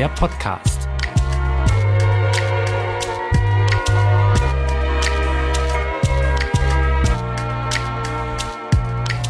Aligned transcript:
der 0.00 0.08
Podcast. 0.08 0.88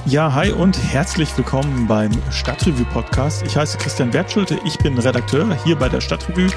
Ja, 0.07 0.32
hi 0.32 0.53
und 0.53 0.80
herzlich 0.80 1.36
willkommen 1.36 1.89
beim 1.89 2.12
Stadtrevue 2.30 2.85
Podcast. 2.85 3.43
Ich 3.45 3.57
heiße 3.57 3.79
Christian 3.79 4.12
Wertschulte, 4.12 4.61
ich 4.64 4.79
bin 4.79 4.96
Redakteur 4.96 5.53
hier 5.64 5.75
bei 5.75 5.89
der 5.89 6.00
Stadtrevue, 6.00 6.50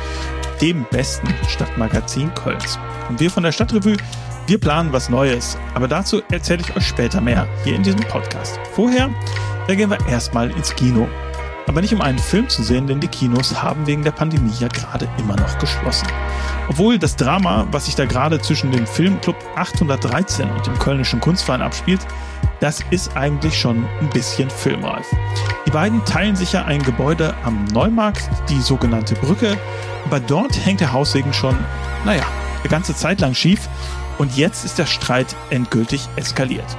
dem 0.61 0.85
besten 0.91 1.33
Stadtmagazin 1.47 2.31
Kölns. 2.35 2.77
Und 3.09 3.19
wir 3.19 3.31
von 3.31 3.41
der 3.41 3.51
Stadtrevue, 3.51 3.97
wir 4.45 4.59
planen 4.59 4.93
was 4.93 5.09
Neues, 5.09 5.57
aber 5.73 5.87
dazu 5.87 6.21
erzähle 6.29 6.61
ich 6.61 6.77
euch 6.77 6.85
später 6.85 7.19
mehr 7.19 7.47
hier 7.63 7.75
in 7.75 7.81
diesem 7.81 8.01
Podcast. 8.01 8.59
Vorher, 8.73 9.09
da 9.67 9.73
gehen 9.73 9.89
wir 9.89 10.05
erstmal 10.07 10.51
ins 10.51 10.75
Kino. 10.75 11.09
Aber 11.67 11.81
nicht 11.81 11.93
um 11.93 12.01
einen 12.01 12.19
Film 12.19 12.49
zu 12.49 12.61
sehen, 12.61 12.87
denn 12.87 12.99
die 12.99 13.07
Kinos 13.07 13.61
haben 13.61 13.87
wegen 13.87 14.03
der 14.03 14.11
Pandemie 14.11 14.53
ja 14.59 14.67
gerade 14.67 15.07
immer 15.17 15.35
noch 15.35 15.57
geschlossen. 15.59 16.07
Obwohl 16.69 16.99
das 16.99 17.15
Drama, 17.15 17.67
was 17.71 17.85
sich 17.85 17.95
da 17.95 18.05
gerade 18.05 18.39
zwischen 18.41 18.71
dem 18.71 18.85
Filmclub 18.85 19.35
813 19.55 20.49
und 20.49 20.65
dem 20.67 20.77
Kölnischen 20.79 21.19
Kunstverein 21.19 21.61
abspielt, 21.61 22.01
das 22.59 22.81
ist 22.91 23.15
eigentlich 23.17 23.59
schon 23.59 23.85
ein 23.99 24.09
bisschen 24.09 24.49
filmreif. 24.49 25.05
Die 25.65 25.71
beiden 25.71 26.03
teilen 26.05 26.35
sich 26.35 26.53
ja 26.53 26.65
ein 26.65 26.81
Gebäude 26.81 27.33
am 27.43 27.65
Neumarkt, 27.65 28.29
die 28.49 28.61
sogenannte 28.61 29.15
Brücke, 29.15 29.57
aber 30.05 30.19
dort 30.19 30.65
hängt 30.65 30.81
der 30.81 30.93
Haussegen 30.93 31.33
schon, 31.33 31.57
naja, 32.05 32.23
eine 32.59 32.69
ganze 32.69 32.95
Zeit 32.95 33.19
lang 33.19 33.33
schief 33.33 33.67
und 34.17 34.37
jetzt 34.37 34.63
ist 34.63 34.79
der 34.79 34.85
Streit 34.85 35.35
endgültig 35.49 36.07
eskaliert. 36.15 36.77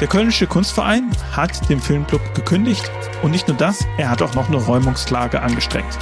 Der 0.00 0.06
Kölnische 0.06 0.46
Kunstverein 0.46 1.10
hat 1.32 1.68
dem 1.68 1.80
Filmclub 1.80 2.20
gekündigt 2.32 2.88
und 3.24 3.32
nicht 3.32 3.48
nur 3.48 3.56
das, 3.56 3.84
er 3.98 4.08
hat 4.08 4.22
auch 4.22 4.32
noch 4.34 4.46
eine 4.46 4.56
Räumungsklage 4.56 5.42
angestrengt. 5.42 5.98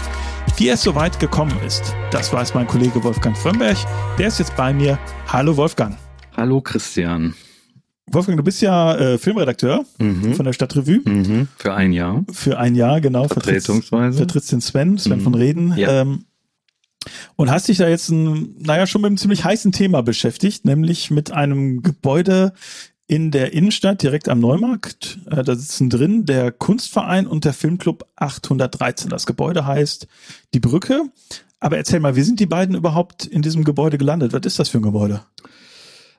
Wie 0.58 0.68
es 0.68 0.82
soweit 0.82 1.18
gekommen 1.18 1.58
ist, 1.66 1.94
das 2.10 2.30
weiß 2.30 2.52
mein 2.52 2.66
Kollege 2.66 3.02
Wolfgang 3.02 3.34
Frömberg. 3.34 3.78
Der 4.18 4.28
ist 4.28 4.38
jetzt 4.38 4.54
bei 4.54 4.74
mir. 4.74 4.98
Hallo 5.28 5.56
Wolfgang. 5.56 5.96
Hallo 6.36 6.60
Christian. 6.60 7.34
Wolfgang, 8.12 8.36
du 8.36 8.44
bist 8.44 8.60
ja 8.60 8.94
äh, 8.96 9.16
Filmredakteur 9.16 9.86
mhm. 9.96 10.34
von 10.34 10.44
der 10.44 10.52
Stadtrevue. 10.52 11.00
Mhm. 11.02 11.48
Für 11.56 11.72
ein 11.72 11.94
Jahr. 11.94 12.22
Für 12.30 12.58
ein 12.58 12.74
Jahr, 12.74 13.00
genau. 13.00 13.26
Vertretungsweise. 13.28 14.18
Vertrittst 14.18 14.52
den 14.52 14.60
Sven, 14.60 14.98
Sven 14.98 15.20
mhm. 15.20 15.24
von 15.24 15.34
Reden. 15.34 15.74
Ja. 15.74 16.02
Ähm, 16.02 16.26
und 17.36 17.50
hast 17.50 17.68
dich 17.68 17.78
da 17.78 17.88
jetzt, 17.88 18.10
ein, 18.10 18.56
naja, 18.58 18.86
schon 18.86 19.00
mit 19.00 19.08
einem 19.08 19.16
ziemlich 19.16 19.42
heißen 19.42 19.72
Thema 19.72 20.02
beschäftigt, 20.02 20.66
nämlich 20.66 21.10
mit 21.10 21.30
einem 21.30 21.82
Gebäude 21.82 22.52
in 23.06 23.30
der 23.30 23.52
Innenstadt, 23.52 24.02
direkt 24.02 24.28
am 24.28 24.40
Neumarkt. 24.40 25.18
Äh, 25.30 25.44
da 25.44 25.54
sitzen 25.54 25.90
drin 25.90 26.26
der 26.26 26.50
Kunstverein 26.50 27.26
und 27.26 27.44
der 27.44 27.52
Filmclub 27.52 28.06
813. 28.16 29.10
Das 29.10 29.26
Gebäude 29.26 29.66
heißt 29.66 30.06
Die 30.54 30.60
Brücke. 30.60 31.02
Aber 31.60 31.76
erzähl 31.76 32.00
mal, 32.00 32.16
wie 32.16 32.22
sind 32.22 32.40
die 32.40 32.46
beiden 32.46 32.76
überhaupt 32.76 33.24
in 33.24 33.42
diesem 33.42 33.64
Gebäude 33.64 33.96
gelandet? 33.96 34.32
Was 34.32 34.44
ist 34.44 34.58
das 34.58 34.68
für 34.68 34.78
ein 34.78 34.82
Gebäude? 34.82 35.22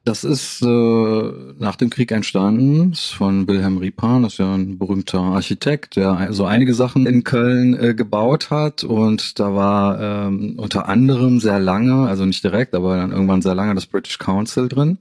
Das 0.03 0.23
ist 0.23 0.61
äh, 0.61 1.31
nach 1.59 1.75
dem 1.75 1.89
Krieg 1.89 2.11
entstanden, 2.11 2.93
von 2.95 3.45
Wilhelm 3.45 3.77
Riepan, 3.77 4.23
das 4.23 4.33
ist 4.33 4.39
ja 4.39 4.55
ein 4.55 4.77
berühmter 4.77 5.19
Architekt, 5.19 5.97
der 5.97 6.31
so 6.31 6.45
einige 6.45 6.73
Sachen 6.73 7.05
in 7.05 7.25
Köln 7.25 7.77
äh, 7.77 7.93
gebaut 7.93 8.49
hat 8.49 8.85
und 8.85 9.37
da 9.37 9.53
war 9.53 9.99
ähm, 9.99 10.53
unter 10.57 10.87
anderem 10.87 11.41
sehr 11.41 11.59
lange, 11.59 12.07
also 12.07 12.23
nicht 12.23 12.41
direkt, 12.41 12.73
aber 12.73 12.95
dann 12.95 13.11
irgendwann 13.11 13.41
sehr 13.41 13.53
lange 13.53 13.75
das 13.75 13.85
British 13.85 14.17
Council 14.17 14.69
drin 14.69 14.97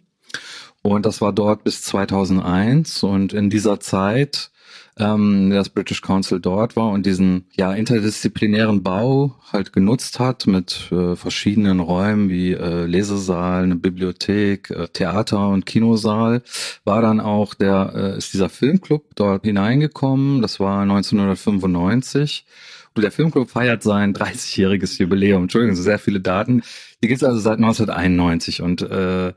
und 0.95 1.07
das 1.07 1.21
war 1.21 1.33
dort 1.33 1.65
bis 1.65 1.83
2001 1.83 3.03
und 3.03 3.33
in 3.33 3.51
dieser 3.51 3.81
Zeit 3.81 4.51
ähm, 4.99 5.51
das 5.51 5.69
British 5.69 6.01
Council 6.01 6.41
dort 6.41 6.77
war 6.77 6.91
und 6.91 7.05
diesen 7.05 7.47
ja 7.55 7.73
interdisziplinären 7.73 8.83
Bau 8.83 9.35
halt 9.53 9.73
genutzt 9.73 10.19
hat 10.21 10.47
mit 10.47 10.91
äh, 10.91 11.17
verschiedenen 11.17 11.81
Räumen 11.81 12.29
wie 12.31 12.53
äh, 12.53 12.87
Lesesaal, 12.87 13.65
eine 13.65 13.77
Bibliothek, 13.77 14.71
äh, 14.71 14.89
Theater 14.89 15.49
und 15.49 15.67
Kinosaal, 15.67 16.43
war 16.85 17.03
dann 17.03 17.21
auch 17.21 17.55
der 17.55 17.93
äh, 17.95 18.19
ist 18.19 18.33
dieser 18.33 18.49
Filmclub 18.49 19.05
dort 19.15 19.45
hineingekommen. 19.45 20.41
Das 20.41 20.61
war 20.61 20.83
1995. 20.83 22.47
Und 22.95 23.03
der 23.03 23.13
Filmclub 23.13 23.51
feiert 23.51 23.83
sein 23.83 24.15
30-jähriges 24.15 24.99
Jubiläum. 24.99 25.43
Entschuldigung, 25.43 25.77
sehr 25.77 25.99
viele 25.99 26.21
Daten. 26.21 26.63
Die 27.03 27.09
gibt 27.09 27.21
es 27.21 27.29
also 27.29 27.39
seit 27.39 27.59
1991 27.59 28.63
und 28.63 28.81
äh, 28.81 29.35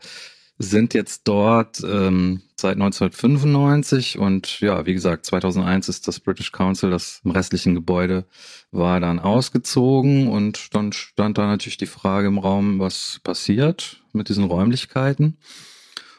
sind 0.59 0.94
jetzt 0.94 1.22
dort 1.24 1.81
ähm, 1.84 2.42
seit 2.58 2.74
1995 2.74 4.20
und 4.20 4.59
ja, 4.59 4.86
wie 4.86 4.94
gesagt, 4.94 5.25
2001 5.25 5.88
ist 5.88 6.08
das 6.08 6.20
British 6.20 6.52
Council, 6.52 6.92
das 6.92 7.22
im 7.24 7.31
restlichen 7.31 7.75
Gebäude 7.75 8.25
war 8.70 9.00
dann 9.00 9.20
ausgezogen 9.20 10.28
und 10.28 10.75
dann 10.75 10.92
stand 10.92 11.38
da 11.38 11.47
natürlich 11.47 11.78
die 11.78 11.86
Frage 11.86 12.28
im 12.28 12.38
Raum, 12.38 12.78
was 12.80 13.22
passiert 13.24 14.02
mit 14.12 14.28
diesen 14.28 14.44
Räumlichkeiten. 14.44 15.38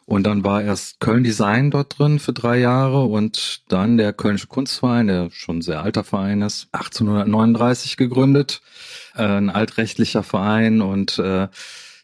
Und 0.07 0.25
dann 0.25 0.43
war 0.43 0.63
erst 0.63 0.99
Köln 0.99 1.23
Design 1.23 1.71
dort 1.71 1.97
drin 1.97 2.19
für 2.19 2.33
drei 2.33 2.59
Jahre 2.59 3.05
und 3.05 3.63
dann 3.69 3.97
der 3.97 4.13
Kölnische 4.13 4.49
Kunstverein, 4.49 5.07
der 5.07 5.31
schon 5.31 5.63
sehr 5.63 5.83
alter 5.83 6.03
Verein 6.03 6.43
ist, 6.43 6.67
1839 6.73 7.97
gegründet, 7.97 8.63
äh, 9.15 9.23
ein 9.23 9.51
altrechtlicher 9.51 10.25
Verein 10.25 10.81
und 10.81 11.19
äh, 11.21 11.47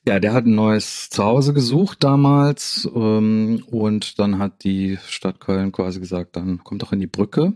ja, 0.06 0.21
der 0.21 0.33
hat 0.33 0.47
ein 0.47 0.55
neues 0.55 1.11
Zuhause 1.11 1.53
gesucht 1.53 2.05
damals 2.05 2.89
ähm, 2.94 3.65
und 3.71 4.19
dann 4.19 4.39
hat 4.39 4.62
die 4.62 4.99
Stadt 5.09 5.41
Köln 5.41 5.72
quasi 5.72 5.99
gesagt, 5.99 6.37
dann 6.37 6.62
kommt 6.62 6.83
doch 6.83 6.93
in 6.93 7.00
die 7.00 7.09
Brücke. 7.09 7.55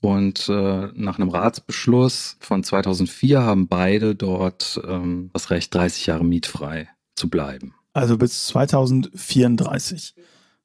Und 0.00 0.48
äh, 0.48 0.88
nach 0.94 1.18
einem 1.18 1.28
Ratsbeschluss 1.28 2.38
von 2.40 2.64
2004 2.64 3.42
haben 3.42 3.68
beide 3.68 4.14
dort 4.14 4.80
ähm, 4.88 5.28
das 5.34 5.50
Recht, 5.50 5.74
30 5.74 6.06
Jahre 6.06 6.24
mietfrei 6.24 6.88
zu 7.16 7.28
bleiben. 7.28 7.74
Also 7.92 8.16
bis 8.16 8.46
2034, 8.46 10.14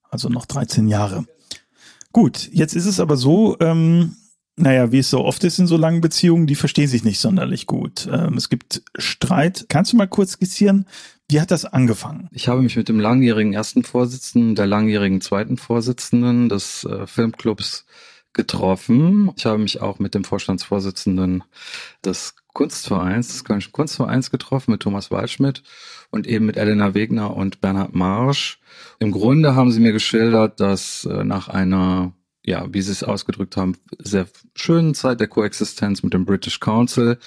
also 0.09 0.29
noch 0.29 0.45
13 0.45 0.87
Jahre. 0.87 1.25
Gut, 2.13 2.49
jetzt 2.53 2.75
ist 2.75 2.85
es 2.85 3.01
aber 3.01 3.17
so, 3.17 3.57
ähm, 3.59 4.15
naja, 4.57 4.91
wie 4.91 4.99
es 4.99 5.09
so 5.09 5.23
oft 5.23 5.43
ist 5.43 5.59
in 5.59 5.67
so 5.67 5.77
langen 5.77 6.01
Beziehungen, 6.01 6.47
die 6.47 6.55
verstehen 6.55 6.87
sich 6.87 7.03
nicht 7.03 7.19
sonderlich 7.19 7.67
gut. 7.67 8.07
Ähm, 8.11 8.35
es 8.35 8.49
gibt 8.49 8.83
Streit. 8.97 9.65
Kannst 9.67 9.93
du 9.93 9.97
mal 9.97 10.07
kurz 10.07 10.33
skizzieren, 10.33 10.85
wie 11.29 11.41
hat 11.41 11.51
das 11.51 11.65
angefangen? 11.65 12.29
Ich 12.31 12.47
habe 12.47 12.61
mich 12.61 12.75
mit 12.75 12.87
dem 12.87 12.99
langjährigen 12.99 13.53
ersten 13.53 13.83
Vorsitzenden, 13.83 14.55
der 14.55 14.67
langjährigen 14.67 15.21
zweiten 15.21 15.57
Vorsitzenden 15.57 16.49
des 16.49 16.85
äh, 16.85 17.05
Filmclubs 17.07 17.85
getroffen. 18.31 19.31
Ich 19.35 19.45
habe 19.45 19.57
mich 19.57 19.81
auch 19.81 19.99
mit 19.99 20.13
dem 20.13 20.23
Vorstandsvorsitzenden 20.23 21.43
des 22.03 22.35
Kunstvereins, 22.53 23.29
des 23.29 23.43
Kölnischen 23.43 23.73
Kunstvereins 23.73 24.31
getroffen, 24.31 24.71
mit 24.71 24.81
Thomas 24.81 25.11
Waldschmidt 25.11 25.63
und 26.11 26.27
eben 26.27 26.45
mit 26.45 26.55
Elena 26.55 26.93
Wegner 26.93 27.35
und 27.35 27.59
Bernhard 27.59 27.93
Marsch. 27.93 28.59
Im 28.99 29.11
Grunde 29.11 29.55
haben 29.55 29.71
sie 29.71 29.81
mir 29.81 29.91
geschildert, 29.91 30.59
dass 30.59 31.05
äh, 31.05 31.23
nach 31.23 31.49
einer 31.49 32.13
ja, 32.45 32.65
wie 32.71 32.81
sie 32.81 32.91
es 32.91 33.03
ausgedrückt 33.03 33.57
haben, 33.57 33.77
sehr 33.99 34.27
schönen 34.55 34.93
Zeit 34.93 35.19
der 35.19 35.27
Koexistenz 35.27 36.03
mit 36.03 36.13
dem 36.13 36.25
British 36.25 36.59
Council 36.59 37.17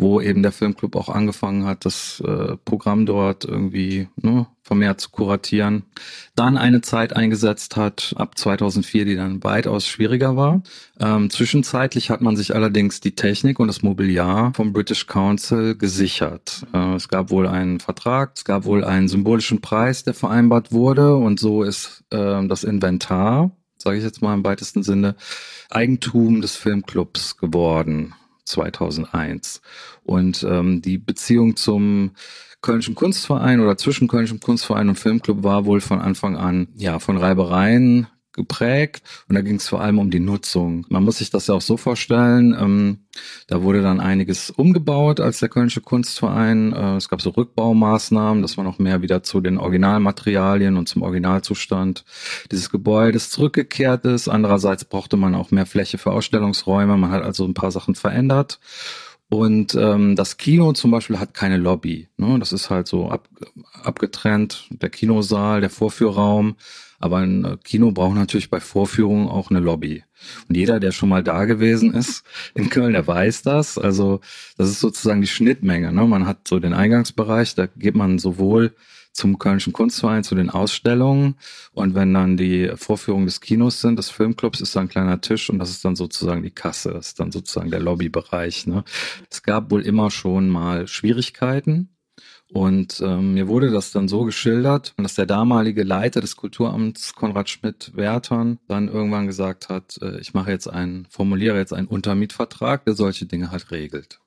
wo 0.00 0.20
eben 0.20 0.42
der 0.42 0.52
Filmclub 0.52 0.96
auch 0.96 1.08
angefangen 1.08 1.66
hat, 1.66 1.84
das 1.84 2.22
äh, 2.26 2.56
Programm 2.64 3.04
dort 3.04 3.44
irgendwie 3.44 4.08
ne, 4.16 4.46
vermehrt 4.62 5.00
zu 5.00 5.10
kuratieren. 5.10 5.84
Dann 6.34 6.56
eine 6.56 6.80
Zeit 6.80 7.14
eingesetzt 7.14 7.76
hat, 7.76 8.14
ab 8.16 8.38
2004, 8.38 9.04
die 9.04 9.16
dann 9.16 9.44
weitaus 9.44 9.86
schwieriger 9.86 10.36
war. 10.36 10.62
Ähm, 10.98 11.28
zwischenzeitlich 11.28 12.08
hat 12.10 12.22
man 12.22 12.36
sich 12.36 12.54
allerdings 12.54 13.00
die 13.00 13.14
Technik 13.14 13.60
und 13.60 13.68
das 13.68 13.82
Mobiliar 13.82 14.52
vom 14.54 14.72
British 14.72 15.06
Council 15.06 15.76
gesichert. 15.76 16.66
Äh, 16.72 16.94
es 16.94 17.08
gab 17.08 17.30
wohl 17.30 17.46
einen 17.46 17.78
Vertrag, 17.80 18.32
es 18.36 18.44
gab 18.44 18.64
wohl 18.64 18.84
einen 18.84 19.08
symbolischen 19.08 19.60
Preis, 19.60 20.02
der 20.02 20.14
vereinbart 20.14 20.72
wurde 20.72 21.14
und 21.14 21.38
so 21.38 21.62
ist 21.62 22.04
äh, 22.10 22.46
das 22.46 22.64
Inventar, 22.64 23.50
sage 23.82 23.98
ich 23.98 24.04
jetzt 24.04 24.22
mal 24.22 24.34
im 24.34 24.44
weitesten 24.44 24.82
Sinne, 24.82 25.16
Eigentum 25.70 26.40
des 26.40 26.56
Filmclubs 26.56 27.36
geworden. 27.36 28.14
2001. 28.50 29.62
Und 30.02 30.42
ähm, 30.42 30.82
die 30.82 30.98
Beziehung 30.98 31.56
zum 31.56 32.12
Kölnischen 32.62 32.94
Kunstverein 32.94 33.60
oder 33.60 33.78
zwischen 33.78 34.08
Kölnischem 34.08 34.40
Kunstverein 34.40 34.88
und 34.88 34.98
Filmclub 34.98 35.42
war 35.42 35.64
wohl 35.64 35.80
von 35.80 36.00
Anfang 36.00 36.36
an 36.36 36.68
ja 36.74 36.98
von 36.98 37.16
Reibereien 37.16 38.06
geprägt 38.40 39.02
und 39.28 39.34
da 39.34 39.42
ging 39.42 39.56
es 39.56 39.68
vor 39.68 39.80
allem 39.80 39.98
um 39.98 40.10
die 40.10 40.20
Nutzung. 40.20 40.86
Man 40.88 41.04
muss 41.04 41.18
sich 41.18 41.30
das 41.30 41.46
ja 41.46 41.54
auch 41.54 41.60
so 41.60 41.76
vorstellen, 41.76 42.56
ähm, 42.58 42.98
da 43.46 43.62
wurde 43.62 43.82
dann 43.82 44.00
einiges 44.00 44.50
umgebaut 44.50 45.20
als 45.20 45.40
der 45.40 45.48
Kölnische 45.48 45.80
Kunstverein. 45.80 46.72
Äh, 46.72 46.96
es 46.96 47.08
gab 47.08 47.20
so 47.20 47.30
Rückbaumaßnahmen, 47.30 48.42
dass 48.42 48.56
man 48.56 48.66
noch 48.66 48.78
mehr 48.78 49.02
wieder 49.02 49.22
zu 49.22 49.40
den 49.40 49.58
Originalmaterialien 49.58 50.76
und 50.76 50.88
zum 50.88 51.02
Originalzustand 51.02 52.04
dieses 52.50 52.70
Gebäudes 52.70 53.30
zurückgekehrt 53.30 54.04
ist. 54.04 54.28
Andererseits 54.28 54.84
brauchte 54.84 55.16
man 55.16 55.34
auch 55.34 55.50
mehr 55.50 55.66
Fläche 55.66 55.98
für 55.98 56.12
Ausstellungsräume. 56.12 56.96
Man 56.96 57.10
hat 57.10 57.22
also 57.22 57.44
ein 57.44 57.54
paar 57.54 57.72
Sachen 57.72 57.94
verändert. 57.94 58.60
Und 59.28 59.76
ähm, 59.76 60.16
das 60.16 60.38
Kino 60.38 60.72
zum 60.72 60.90
Beispiel 60.90 61.20
hat 61.20 61.34
keine 61.34 61.56
Lobby. 61.56 62.08
Ne? 62.16 62.38
Das 62.40 62.52
ist 62.52 62.68
halt 62.68 62.88
so 62.88 63.10
ab, 63.10 63.28
abgetrennt, 63.82 64.66
der 64.70 64.90
Kinosaal, 64.90 65.60
der 65.60 65.70
Vorführraum. 65.70 66.56
Aber 67.00 67.16
ein 67.18 67.44
äh, 67.44 67.56
Kino 67.64 67.90
braucht 67.90 68.14
natürlich 68.14 68.50
bei 68.50 68.60
Vorführungen 68.60 69.26
auch 69.26 69.50
eine 69.50 69.58
Lobby. 69.58 70.04
Und 70.48 70.56
jeder, 70.56 70.78
der 70.78 70.92
schon 70.92 71.08
mal 71.08 71.24
da 71.24 71.46
gewesen 71.46 71.92
ist 71.94 72.22
in 72.54 72.70
Köln, 72.70 72.92
der 72.92 73.06
weiß 73.06 73.42
das. 73.42 73.78
Also 73.78 74.20
das 74.56 74.68
ist 74.68 74.80
sozusagen 74.80 75.22
die 75.22 75.26
Schnittmenge. 75.26 75.92
Ne? 75.92 76.06
Man 76.06 76.26
hat 76.26 76.46
so 76.46 76.60
den 76.60 76.74
Eingangsbereich, 76.74 77.56
da 77.56 77.66
geht 77.66 77.96
man 77.96 78.18
sowohl 78.18 78.74
zum 79.12 79.38
Kölnischen 79.38 79.72
Kunstverein, 79.72 80.22
zu 80.22 80.34
den 80.34 80.50
Ausstellungen. 80.50 81.36
Und 81.72 81.94
wenn 81.94 82.14
dann 82.14 82.36
die 82.36 82.70
Vorführungen 82.76 83.26
des 83.26 83.40
Kinos 83.40 83.80
sind, 83.80 83.98
des 83.98 84.10
Filmclubs, 84.10 84.60
ist 84.60 84.76
da 84.76 84.80
ein 84.80 84.88
kleiner 84.88 85.20
Tisch 85.20 85.50
und 85.50 85.58
das 85.58 85.70
ist 85.70 85.84
dann 85.84 85.96
sozusagen 85.96 86.42
die 86.42 86.50
Kasse, 86.50 86.92
das 86.92 87.08
ist 87.08 87.20
dann 87.20 87.32
sozusagen 87.32 87.70
der 87.70 87.80
Lobbybereich. 87.80 88.66
Ne? 88.66 88.84
Es 89.30 89.42
gab 89.42 89.70
wohl 89.70 89.82
immer 89.82 90.10
schon 90.10 90.48
mal 90.48 90.86
Schwierigkeiten. 90.86 91.88
Und 92.52 93.00
ähm, 93.00 93.34
mir 93.34 93.46
wurde 93.46 93.70
das 93.70 93.92
dann 93.92 94.08
so 94.08 94.24
geschildert, 94.24 94.92
dass 94.96 95.14
der 95.14 95.26
damalige 95.26 95.84
Leiter 95.84 96.20
des 96.20 96.34
Kulturamts, 96.34 97.14
Konrad 97.14 97.48
Schmidt-Wertern, 97.48 98.58
dann 98.66 98.88
irgendwann 98.88 99.28
gesagt 99.28 99.68
hat, 99.68 99.98
äh, 100.02 100.18
ich 100.18 100.34
mache 100.34 100.50
jetzt 100.50 100.66
einen, 100.66 101.06
formuliere 101.06 101.58
jetzt 101.58 101.72
einen 101.72 101.86
Untermietvertrag, 101.86 102.84
der 102.84 102.94
solche 102.94 103.26
Dinge 103.26 103.52
halt 103.52 103.70
regelt. 103.70 104.20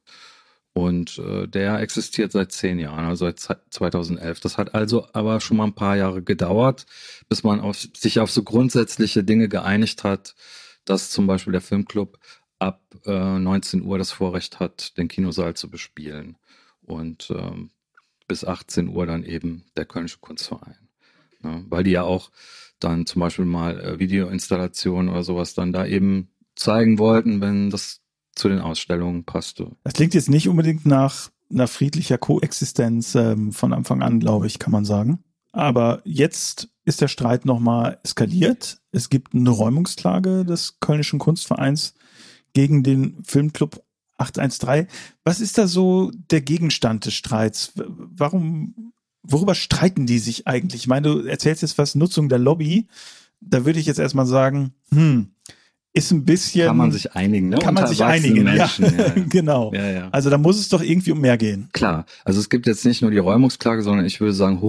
Und 0.73 1.19
äh, 1.19 1.47
der 1.47 1.79
existiert 1.81 2.31
seit 2.31 2.51
zehn 2.51 2.79
Jahren, 2.79 3.05
also 3.05 3.25
seit 3.25 3.39
2011. 3.69 4.39
Das 4.39 4.57
hat 4.57 4.73
also 4.73 5.07
aber 5.13 5.41
schon 5.41 5.57
mal 5.57 5.65
ein 5.65 5.75
paar 5.75 5.97
Jahre 5.97 6.23
gedauert, 6.23 6.85
bis 7.29 7.43
man 7.43 7.59
auf, 7.59 7.77
sich 7.77 8.19
auf 8.19 8.31
so 8.31 8.43
grundsätzliche 8.43 9.23
Dinge 9.23 9.49
geeinigt 9.49 10.03
hat, 10.03 10.33
dass 10.85 11.11
zum 11.11 11.27
Beispiel 11.27 11.51
der 11.51 11.61
Filmclub 11.61 12.17
ab 12.57 12.81
äh, 13.05 13.37
19 13.37 13.83
Uhr 13.83 13.97
das 13.97 14.11
Vorrecht 14.11 14.59
hat, 14.59 14.97
den 14.97 15.09
Kinosaal 15.09 15.55
zu 15.55 15.69
bespielen. 15.69 16.37
Und 16.81 17.29
ähm, 17.29 17.69
bis 18.27 18.43
18 18.43 18.89
Uhr 18.89 19.05
dann 19.05 19.23
eben 19.23 19.65
der 19.75 19.85
Kölnische 19.85 20.19
Kunstverein. 20.19 20.77
Ne? 21.41 21.65
Weil 21.69 21.83
die 21.83 21.91
ja 21.91 22.03
auch 22.03 22.31
dann 22.79 23.05
zum 23.05 23.19
Beispiel 23.19 23.45
mal 23.45 23.79
äh, 23.79 23.99
Videoinstallationen 23.99 25.09
oder 25.09 25.23
sowas 25.23 25.53
dann 25.53 25.73
da 25.73 25.85
eben 25.85 26.29
zeigen 26.55 26.99
wollten, 26.99 27.41
wenn 27.41 27.69
das 27.69 28.01
zu 28.35 28.49
den 28.49 28.59
Ausstellungen 28.59 29.25
passte. 29.25 29.71
Das 29.83 29.93
klingt 29.93 30.13
jetzt 30.13 30.29
nicht 30.29 30.49
unbedingt 30.49 30.85
nach 30.85 31.29
einer 31.51 31.67
friedlicher 31.67 32.17
Koexistenz 32.17 33.15
ähm, 33.15 33.51
von 33.51 33.73
Anfang 33.73 34.01
an, 34.01 34.19
glaube 34.19 34.47
ich, 34.47 34.59
kann 34.59 34.71
man 34.71 34.85
sagen. 34.85 35.23
Aber 35.51 36.01
jetzt 36.03 36.69
ist 36.83 37.01
der 37.01 37.07
Streit 37.07 37.45
nochmal 37.45 37.99
eskaliert. 38.03 38.79
Es 38.91 39.09
gibt 39.09 39.35
eine 39.35 39.49
Räumungsklage 39.49 40.45
des 40.45 40.79
Kölnischen 40.79 41.19
Kunstvereins 41.19 41.93
gegen 42.53 42.83
den 42.83 43.23
Filmclub 43.23 43.83
813. 44.23 44.87
Was 45.23 45.41
ist 45.41 45.57
da 45.57 45.67
so 45.67 46.11
der 46.31 46.41
Gegenstand 46.41 47.05
des 47.05 47.13
Streits? 47.13 47.73
Warum, 47.75 48.93
worüber 49.21 49.55
streiten 49.55 50.05
die 50.05 50.19
sich 50.19 50.47
eigentlich? 50.47 50.81
Ich 50.81 50.87
meine, 50.87 51.07
du 51.07 51.19
erzählst 51.25 51.61
jetzt 51.61 51.77
was 51.77 51.95
Nutzung 51.95 52.29
der 52.29 52.39
Lobby. 52.39 52.87
Da 53.39 53.65
würde 53.65 53.79
ich 53.79 53.85
jetzt 53.85 53.99
erstmal 53.99 54.25
sagen, 54.25 54.73
hm, 54.93 55.27
ist 55.93 56.11
ein 56.11 56.25
bisschen. 56.25 56.67
Kann 56.67 56.77
man 56.77 56.91
sich 56.91 57.13
einigen, 57.15 57.49
ne? 57.49 57.57
Kann 57.59 57.75
man 57.75 57.87
sich 57.87 58.03
einigen, 58.03 58.43
Menschen, 58.43 58.85
ja. 58.85 59.07
ja. 59.07 59.13
genau. 59.29 59.71
Ja, 59.73 59.89
ja. 59.89 60.09
Also 60.11 60.29
da 60.29 60.37
muss 60.37 60.59
es 60.59 60.69
doch 60.69 60.81
irgendwie 60.81 61.11
um 61.11 61.21
mehr 61.21 61.37
gehen. 61.37 61.69
Klar. 61.71 62.05
Also 62.25 62.39
es 62.39 62.49
gibt 62.49 62.65
jetzt 62.65 62.83
nicht 62.83 63.01
nur 63.01 63.11
die 63.11 63.19
Räumungsklage, 63.19 63.83
sondern 63.83 64.05
ich 64.05 64.19
würde 64.19 64.33
sagen, 64.33 64.59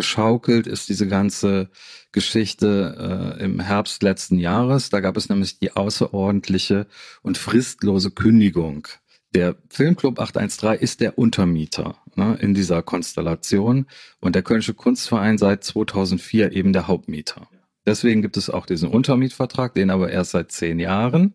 hochgeschaukelt 0.00 0.66
ist 0.66 0.88
diese 0.88 1.06
ganze 1.06 1.68
Geschichte 2.12 3.36
äh, 3.38 3.44
im 3.44 3.60
Herbst 3.60 4.02
letzten 4.02 4.38
Jahres. 4.38 4.88
Da 4.88 5.00
gab 5.00 5.16
es 5.16 5.28
nämlich 5.28 5.58
die 5.58 5.76
außerordentliche 5.76 6.86
und 7.22 7.36
fristlose 7.36 8.10
Kündigung. 8.10 8.88
Der 9.34 9.56
Filmclub 9.68 10.18
813 10.18 10.82
ist 10.82 11.00
der 11.00 11.18
Untermieter 11.18 11.96
ne, 12.16 12.36
in 12.40 12.54
dieser 12.54 12.82
Konstellation 12.82 13.86
und 14.20 14.34
der 14.34 14.42
Kölnische 14.42 14.74
Kunstverein 14.74 15.38
seit 15.38 15.62
2004 15.64 16.52
eben 16.52 16.72
der 16.72 16.88
Hauptmieter. 16.88 17.46
Deswegen 17.86 18.22
gibt 18.22 18.36
es 18.36 18.50
auch 18.50 18.66
diesen 18.66 18.88
Untermietvertrag, 18.88 19.74
den 19.74 19.90
aber 19.90 20.10
erst 20.10 20.32
seit 20.32 20.50
zehn 20.50 20.78
Jahren. 20.78 21.34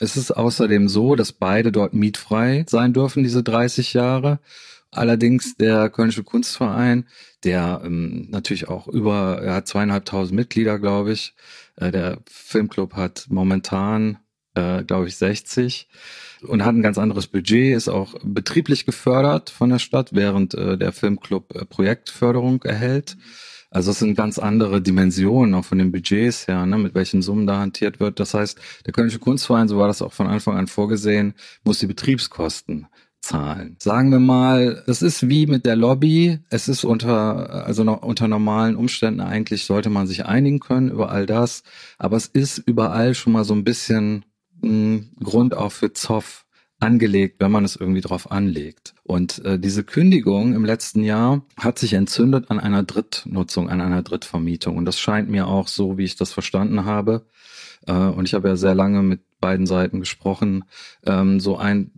Es 0.00 0.16
ist 0.16 0.30
außerdem 0.30 0.88
so, 0.88 1.14
dass 1.16 1.32
beide 1.32 1.72
dort 1.72 1.92
mietfrei 1.92 2.64
sein 2.68 2.92
dürfen, 2.92 3.22
diese 3.22 3.42
30 3.42 3.94
Jahre. 3.94 4.38
Allerdings 4.96 5.56
der 5.56 5.90
Kölnische 5.90 6.24
Kunstverein, 6.24 7.06
der 7.44 7.82
ähm, 7.84 8.28
natürlich 8.30 8.68
auch 8.68 8.88
über, 8.88 9.42
er 9.42 9.54
hat 9.54 9.68
zweieinhalbtausend 9.68 10.34
Mitglieder, 10.34 10.78
glaube 10.78 11.12
ich. 11.12 11.34
Äh, 11.76 11.92
der 11.92 12.18
Filmclub 12.26 12.94
hat 12.94 13.26
momentan, 13.28 14.18
äh, 14.54 14.84
glaube 14.84 15.08
ich, 15.08 15.16
60 15.16 15.88
und 16.42 16.64
hat 16.64 16.74
ein 16.74 16.82
ganz 16.82 16.96
anderes 16.96 17.26
Budget, 17.26 17.76
ist 17.76 17.88
auch 17.88 18.14
betrieblich 18.24 18.86
gefördert 18.86 19.50
von 19.50 19.70
der 19.70 19.78
Stadt, 19.78 20.10
während 20.12 20.54
äh, 20.54 20.78
der 20.78 20.92
Filmclub 20.92 21.54
äh, 21.54 21.64
Projektförderung 21.66 22.62
erhält. 22.62 23.16
Also 23.70 23.90
es 23.90 23.98
sind 23.98 24.16
ganz 24.16 24.38
andere 24.38 24.80
Dimensionen 24.80 25.54
auch 25.54 25.64
von 25.64 25.76
den 25.76 25.92
Budgets 25.92 26.48
her, 26.48 26.64
ne, 26.64 26.78
mit 26.78 26.94
welchen 26.94 27.20
Summen 27.20 27.46
da 27.46 27.58
hantiert 27.58 28.00
wird. 28.00 28.18
Das 28.20 28.32
heißt, 28.32 28.58
der 28.86 28.92
Kölnische 28.94 29.18
Kunstverein, 29.18 29.68
so 29.68 29.76
war 29.76 29.88
das 29.88 30.00
auch 30.00 30.14
von 30.14 30.26
Anfang 30.26 30.56
an 30.56 30.66
vorgesehen, 30.66 31.34
muss 31.64 31.80
die 31.80 31.86
Betriebskosten 31.86 32.86
zahlen. 33.20 33.76
Sagen 33.80 34.10
wir 34.10 34.20
mal, 34.20 34.82
das 34.86 35.02
ist 35.02 35.28
wie 35.28 35.46
mit 35.46 35.66
der 35.66 35.76
Lobby. 35.76 36.38
Es 36.50 36.68
ist 36.68 36.84
unter, 36.84 37.66
also 37.66 37.82
unter 37.82 38.28
normalen 38.28 38.76
Umständen 38.76 39.20
eigentlich 39.20 39.64
sollte 39.64 39.90
man 39.90 40.06
sich 40.06 40.26
einigen 40.26 40.60
können 40.60 40.90
über 40.90 41.10
all 41.10 41.26
das. 41.26 41.62
Aber 41.98 42.16
es 42.16 42.26
ist 42.26 42.58
überall 42.58 43.14
schon 43.14 43.32
mal 43.32 43.44
so 43.44 43.54
ein 43.54 43.64
bisschen 43.64 44.24
ein 44.62 45.10
Grund 45.22 45.54
auch 45.54 45.72
für 45.72 45.92
Zoff 45.92 46.46
angelegt, 46.78 47.36
wenn 47.40 47.50
man 47.50 47.64
es 47.64 47.76
irgendwie 47.76 48.00
drauf 48.00 48.30
anlegt. 48.30 48.94
Und 49.02 49.44
äh, 49.44 49.58
diese 49.58 49.82
Kündigung 49.82 50.54
im 50.54 50.64
letzten 50.64 51.02
Jahr 51.02 51.42
hat 51.56 51.78
sich 51.78 51.94
entzündet 51.94 52.50
an 52.50 52.60
einer 52.60 52.82
Drittnutzung, 52.82 53.70
an 53.70 53.80
einer 53.80 54.02
Drittvermietung. 54.02 54.76
Und 54.76 54.84
das 54.84 55.00
scheint 55.00 55.30
mir 55.30 55.46
auch 55.46 55.68
so, 55.68 55.96
wie 55.96 56.04
ich 56.04 56.16
das 56.16 56.32
verstanden 56.32 56.84
habe. 56.84 57.26
Äh, 57.86 57.92
und 57.92 58.26
ich 58.26 58.34
habe 58.34 58.48
ja 58.48 58.56
sehr 58.56 58.74
lange 58.74 59.02
mit 59.02 59.20
beiden 59.40 59.66
Seiten 59.66 60.00
gesprochen, 60.00 60.64
ähm, 61.04 61.40
so 61.40 61.56
ein 61.56 61.90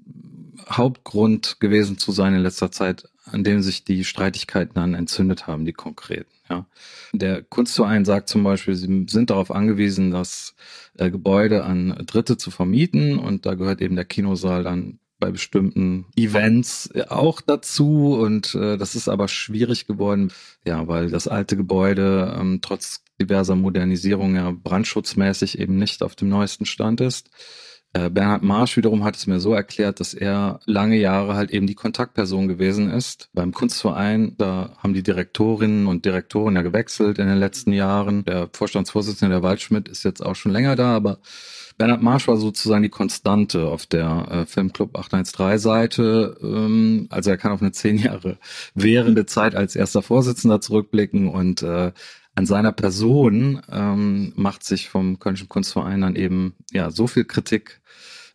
Hauptgrund 0.70 1.60
gewesen 1.60 1.98
zu 1.98 2.12
sein 2.12 2.34
in 2.34 2.40
letzter 2.40 2.70
Zeit, 2.70 3.08
an 3.24 3.44
dem 3.44 3.62
sich 3.62 3.84
die 3.84 4.04
Streitigkeiten 4.04 4.74
dann 4.74 4.94
entzündet 4.94 5.46
haben, 5.46 5.64
die 5.64 5.72
konkreten. 5.72 6.30
Ja. 6.48 6.66
Der 7.12 7.42
Kunstverein 7.42 8.04
sagt 8.04 8.28
zum 8.28 8.42
Beispiel, 8.42 8.74
sie 8.74 9.06
sind 9.08 9.30
darauf 9.30 9.50
angewiesen, 9.50 10.10
das 10.10 10.54
äh, 10.96 11.10
Gebäude 11.10 11.64
an 11.64 12.02
Dritte 12.06 12.36
zu 12.36 12.50
vermieten 12.50 13.18
und 13.18 13.44
da 13.44 13.54
gehört 13.54 13.80
eben 13.82 13.96
der 13.96 14.06
Kinosaal 14.06 14.64
dann 14.64 14.98
bei 15.18 15.30
bestimmten 15.30 16.06
Events 16.16 16.90
auch 17.08 17.40
dazu 17.40 18.14
und 18.14 18.54
äh, 18.54 18.76
das 18.76 18.94
ist 18.94 19.08
aber 19.08 19.28
schwierig 19.28 19.86
geworden, 19.86 20.32
ja, 20.64 20.86
weil 20.86 21.10
das 21.10 21.28
alte 21.28 21.56
Gebäude 21.56 22.36
ähm, 22.38 22.60
trotz 22.62 23.02
diverser 23.20 23.56
Modernisierung 23.56 24.36
ja 24.36 24.52
brandschutzmäßig 24.52 25.58
eben 25.58 25.76
nicht 25.76 26.02
auf 26.02 26.14
dem 26.14 26.28
neuesten 26.28 26.66
Stand 26.66 27.00
ist. 27.00 27.30
Äh, 27.98 28.10
Bernhard 28.10 28.42
Marsch 28.42 28.76
wiederum 28.76 29.04
hat 29.04 29.16
es 29.16 29.26
mir 29.26 29.40
so 29.40 29.52
erklärt, 29.54 30.00
dass 30.00 30.14
er 30.14 30.60
lange 30.66 30.96
Jahre 30.96 31.34
halt 31.34 31.50
eben 31.50 31.66
die 31.66 31.74
Kontaktperson 31.74 32.48
gewesen 32.48 32.90
ist. 32.90 33.28
Beim 33.32 33.52
Kunstverein, 33.52 34.34
da 34.38 34.76
haben 34.78 34.94
die 34.94 35.02
Direktorinnen 35.02 35.86
und 35.86 36.04
Direktoren 36.04 36.56
ja 36.56 36.62
gewechselt 36.62 37.18
in 37.18 37.26
den 37.26 37.38
letzten 37.38 37.72
Jahren. 37.72 38.24
Der 38.24 38.48
Vorstandsvorsitzende 38.52 39.36
der 39.36 39.42
Waldschmidt 39.42 39.88
ist 39.88 40.04
jetzt 40.04 40.24
auch 40.24 40.36
schon 40.36 40.52
länger 40.52 40.76
da, 40.76 40.94
aber 40.94 41.18
Bernhard 41.76 42.02
Marsch 42.02 42.26
war 42.26 42.36
sozusagen 42.36 42.82
die 42.82 42.88
Konstante 42.88 43.66
auf 43.66 43.86
der 43.86 44.26
äh, 44.30 44.46
Filmclub 44.46 44.96
813 44.98 45.58
Seite. 45.58 46.36
Ähm, 46.42 47.06
also 47.10 47.30
er 47.30 47.36
kann 47.36 47.52
auf 47.52 47.62
eine 47.62 47.72
zehn 47.72 47.98
Jahre 47.98 48.38
währende 48.74 49.26
Zeit 49.26 49.54
als 49.54 49.76
erster 49.76 50.02
Vorsitzender 50.02 50.60
zurückblicken 50.60 51.28
und 51.28 51.62
äh, 51.62 51.92
an 52.38 52.46
seiner 52.46 52.70
Person 52.70 53.62
ähm, 53.68 54.32
macht 54.36 54.62
sich 54.62 54.88
vom 54.88 55.18
Kölnischen 55.18 55.48
Kunstverein 55.48 56.02
dann 56.02 56.14
eben 56.14 56.54
ja 56.70 56.92
so 56.92 57.08
viel 57.08 57.24
Kritik 57.24 57.80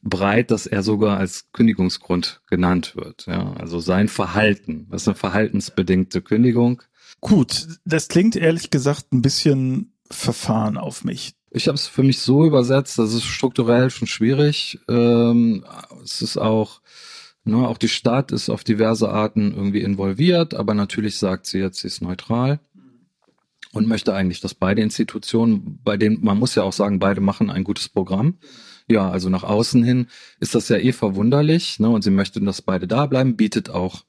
breit, 0.01 0.51
dass 0.51 0.67
er 0.67 0.83
sogar 0.83 1.17
als 1.17 1.53
Kündigungsgrund 1.53 2.41
genannt 2.49 2.97
wird. 2.97 3.27
Ja, 3.27 3.53
also 3.53 3.79
sein 3.79 4.09
Verhalten, 4.09 4.87
das 4.91 5.03
ist 5.03 5.07
eine 5.07 5.15
verhaltensbedingte 5.15 6.21
Kündigung. 6.21 6.83
Gut, 7.21 7.79
das 7.85 8.09
klingt 8.09 8.35
ehrlich 8.35 8.71
gesagt 8.71 9.13
ein 9.13 9.21
bisschen 9.21 9.93
verfahren 10.11 10.77
auf 10.77 11.05
mich. 11.05 11.35
Ich 11.49 11.69
habe 11.69 11.75
es 11.75 11.87
für 11.87 12.03
mich 12.03 12.19
so 12.19 12.45
übersetzt, 12.45 12.99
das 12.99 13.13
ist 13.13 13.23
strukturell 13.23 13.89
schon 13.89 14.09
schwierig. 14.09 14.79
Ähm, 14.89 15.63
es 16.03 16.21
ist 16.21 16.35
auch, 16.35 16.81
ne, 17.45 17.65
auch 17.65 17.77
die 17.77 17.87
Stadt 17.87 18.33
ist 18.33 18.49
auf 18.49 18.65
diverse 18.65 19.07
Arten 19.07 19.53
irgendwie 19.55 19.81
involviert, 19.81 20.55
aber 20.55 20.73
natürlich 20.73 21.17
sagt 21.17 21.45
sie 21.45 21.59
jetzt, 21.59 21.79
sie 21.79 21.87
ist 21.87 22.01
neutral 22.01 22.59
und 23.73 23.87
möchte 23.87 24.13
eigentlich, 24.13 24.39
dass 24.39 24.53
beide 24.53 24.81
Institutionen, 24.81 25.79
bei 25.83 25.97
denen 25.97 26.23
man 26.23 26.37
muss 26.37 26.55
ja 26.55 26.63
auch 26.63 26.73
sagen, 26.73 26.99
beide 26.99 27.21
machen 27.21 27.49
ein 27.49 27.63
gutes 27.63 27.89
Programm. 27.89 28.37
Ja, 28.87 29.09
also 29.09 29.29
nach 29.29 29.43
außen 29.43 29.83
hin 29.83 30.07
ist 30.39 30.55
das 30.55 30.69
ja 30.69 30.77
eh 30.77 30.91
verwunderlich, 30.91 31.79
ne? 31.79 31.89
Und 31.89 32.03
sie 32.03 32.11
möchte, 32.11 32.39
dass 32.41 32.61
beide 32.61 32.87
da 32.87 33.07
bleiben, 33.07 33.35
bietet 33.35 33.69
auch 33.69 34.05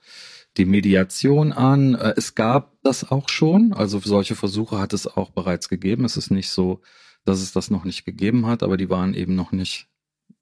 die 0.56 0.66
Mediation 0.66 1.52
an. 1.52 1.94
Äh, 1.94 2.14
es 2.16 2.34
gab 2.34 2.74
das 2.82 3.10
auch 3.10 3.28
schon, 3.28 3.72
also 3.72 3.98
solche 4.00 4.34
Versuche 4.34 4.78
hat 4.78 4.92
es 4.92 5.06
auch 5.06 5.30
bereits 5.30 5.68
gegeben. 5.68 6.04
Es 6.04 6.16
ist 6.16 6.30
nicht 6.30 6.50
so, 6.50 6.82
dass 7.24 7.40
es 7.40 7.52
das 7.52 7.70
noch 7.70 7.84
nicht 7.84 8.04
gegeben 8.04 8.46
hat, 8.46 8.62
aber 8.62 8.76
die 8.76 8.90
waren 8.90 9.14
eben 9.14 9.34
noch 9.34 9.52
nicht 9.52 9.88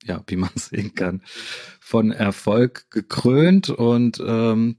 ja, 0.04 0.22
wie 0.26 0.36
man 0.36 0.50
sehen 0.56 0.94
kann, 0.94 1.22
von 1.80 2.10
Erfolg 2.10 2.90
gekrönt 2.90 3.70
und 3.70 4.20
ähm, 4.26 4.76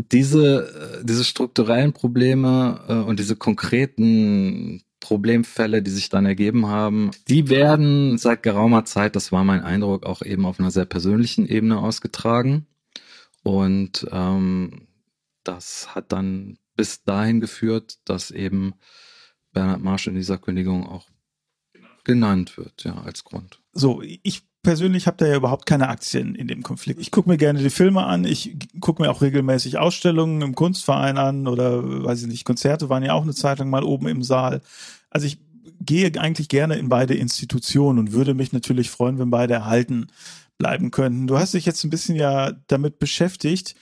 diese, 0.00 1.00
äh, 1.00 1.04
diese 1.04 1.24
strukturellen 1.24 1.92
Probleme 1.92 2.84
äh, 2.88 2.94
und 2.94 3.18
diese 3.18 3.36
konkreten 3.36 4.82
Problemfälle, 5.00 5.82
die 5.82 5.90
sich 5.90 6.10
dann 6.10 6.26
ergeben 6.26 6.66
haben, 6.66 7.10
die 7.28 7.48
werden 7.48 8.18
seit 8.18 8.42
geraumer 8.42 8.84
Zeit, 8.84 9.16
das 9.16 9.32
war 9.32 9.44
mein 9.44 9.62
Eindruck, 9.62 10.04
auch 10.04 10.22
eben 10.22 10.44
auf 10.44 10.60
einer 10.60 10.70
sehr 10.70 10.84
persönlichen 10.84 11.46
Ebene 11.46 11.78
ausgetragen. 11.78 12.66
Und 13.42 14.06
ähm, 14.12 14.88
das 15.42 15.94
hat 15.94 16.12
dann 16.12 16.58
bis 16.76 17.02
dahin 17.02 17.40
geführt, 17.40 17.98
dass 18.04 18.30
eben 18.30 18.74
Bernhard 19.52 19.82
Marsch 19.82 20.06
in 20.06 20.14
dieser 20.14 20.38
Kündigung 20.38 20.86
auch 20.86 21.08
genannt 22.04 22.56
wird, 22.56 22.84
ja, 22.84 22.94
als 23.02 23.24
Grund. 23.24 23.60
So, 23.72 24.02
ich 24.02 24.49
persönlich 24.62 25.06
habe 25.06 25.16
da 25.16 25.26
ja 25.26 25.36
überhaupt 25.36 25.66
keine 25.66 25.88
Aktien 25.88 26.34
in 26.34 26.48
dem 26.48 26.62
Konflikt. 26.62 27.00
Ich 27.00 27.10
gucke 27.10 27.28
mir 27.28 27.36
gerne 27.36 27.60
die 27.60 27.70
Filme 27.70 28.04
an, 28.04 28.24
ich 28.24 28.56
gucke 28.80 29.02
mir 29.02 29.10
auch 29.10 29.22
regelmäßig 29.22 29.78
Ausstellungen 29.78 30.42
im 30.42 30.54
Kunstverein 30.54 31.18
an 31.18 31.46
oder 31.46 32.04
weiß 32.04 32.22
ich 32.22 32.28
nicht, 32.28 32.44
Konzerte 32.44 32.88
waren 32.88 33.02
ja 33.02 33.14
auch 33.14 33.22
eine 33.22 33.34
Zeit 33.34 33.58
lang 33.58 33.70
mal 33.70 33.84
oben 33.84 34.08
im 34.08 34.22
Saal. 34.22 34.60
Also 35.08 35.26
ich 35.26 35.38
gehe 35.80 36.12
eigentlich 36.20 36.48
gerne 36.48 36.76
in 36.76 36.88
beide 36.88 37.14
Institutionen 37.14 37.98
und 37.98 38.12
würde 38.12 38.34
mich 38.34 38.52
natürlich 38.52 38.90
freuen, 38.90 39.18
wenn 39.18 39.30
beide 39.30 39.54
erhalten 39.54 40.08
bleiben 40.58 40.90
könnten. 40.90 41.26
Du 41.26 41.38
hast 41.38 41.54
dich 41.54 41.64
jetzt 41.64 41.82
ein 41.84 41.90
bisschen 41.90 42.16
ja 42.16 42.52
damit 42.66 42.98
beschäftigt. 42.98 43.74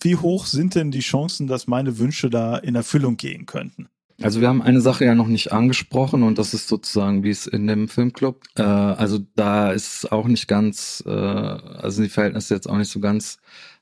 Wie 0.00 0.16
hoch 0.16 0.46
sind 0.46 0.74
denn 0.74 0.90
die 0.90 1.00
Chancen, 1.00 1.46
dass 1.46 1.66
meine 1.66 1.98
Wünsche 1.98 2.30
da 2.30 2.56
in 2.56 2.74
Erfüllung 2.74 3.16
gehen 3.16 3.46
könnten? 3.46 3.88
Also 4.22 4.40
wir 4.40 4.48
haben 4.48 4.62
eine 4.62 4.80
Sache 4.80 5.04
ja 5.04 5.14
noch 5.14 5.26
nicht 5.26 5.52
angesprochen 5.52 6.22
und 6.22 6.38
das 6.38 6.54
ist 6.54 6.68
sozusagen 6.68 7.22
wie 7.22 7.30
es 7.30 7.46
in 7.46 7.66
dem 7.66 7.88
Filmclub. 7.88 8.44
Äh, 8.56 8.62
also 8.62 9.18
da 9.34 9.72
ist 9.72 10.10
auch 10.10 10.26
nicht 10.26 10.48
ganz, 10.48 11.02
äh, 11.06 11.10
also 11.10 12.02
die 12.02 12.08
Verhältnisse 12.08 12.54
jetzt 12.54 12.68
auch 12.68 12.78
nicht 12.78 12.90
so 12.90 13.00
ganz 13.00 13.38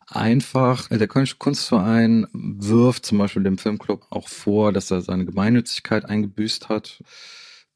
einfach. 0.09 0.89
Der 0.89 1.07
Kölnische 1.07 1.37
Kunstverein 1.37 2.27
wirft 2.33 3.07
zum 3.07 3.19
Beispiel 3.19 3.45
dem 3.45 3.59
Filmclub 3.59 4.07
auch 4.11 4.29
vor, 4.29 4.73
dass 4.73 4.91
er 4.91 5.03
seine 5.03 5.25
Gemeinnützigkeit 5.25 6.05
eingebüßt 6.05 6.69
hat 6.69 7.01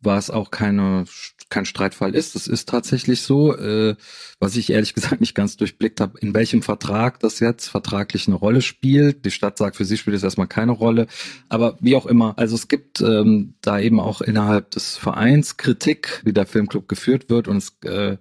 was 0.00 0.30
auch 0.30 0.50
keine, 0.50 1.04
kein 1.50 1.64
Streitfall 1.64 2.14
ist. 2.14 2.34
Das 2.34 2.46
ist 2.46 2.68
tatsächlich 2.68 3.22
so, 3.22 3.56
äh, 3.56 3.96
was 4.38 4.56
ich 4.56 4.70
ehrlich 4.70 4.94
gesagt 4.98 5.20
nicht 5.20 5.34
ganz 5.34 5.56
durchblickt 5.56 6.00
habe, 6.00 6.18
in 6.18 6.34
welchem 6.34 6.62
Vertrag 6.62 7.20
das 7.20 7.40
jetzt 7.40 7.68
vertraglich 7.68 8.26
eine 8.26 8.36
Rolle 8.36 8.62
spielt. 8.62 9.24
Die 9.24 9.30
Stadt 9.30 9.58
sagt, 9.58 9.76
für 9.76 9.84
sie 9.84 9.96
spielt 9.96 10.16
es 10.16 10.22
erstmal 10.22 10.46
keine 10.46 10.72
Rolle. 10.72 11.06
Aber 11.48 11.76
wie 11.80 11.96
auch 11.96 12.06
immer, 12.06 12.38
also 12.38 12.54
es 12.54 12.68
gibt 12.68 13.00
ähm, 13.00 13.54
da 13.60 13.78
eben 13.78 14.00
auch 14.00 14.20
innerhalb 14.20 14.70
des 14.72 14.96
Vereins 14.96 15.56
Kritik, 15.56 16.20
wie 16.24 16.32
der 16.32 16.46
Filmclub 16.46 16.88
geführt 16.88 17.30
wird. 17.30 17.48
Und 17.48 17.58
es, 17.58 17.76
äh, 17.84 18.16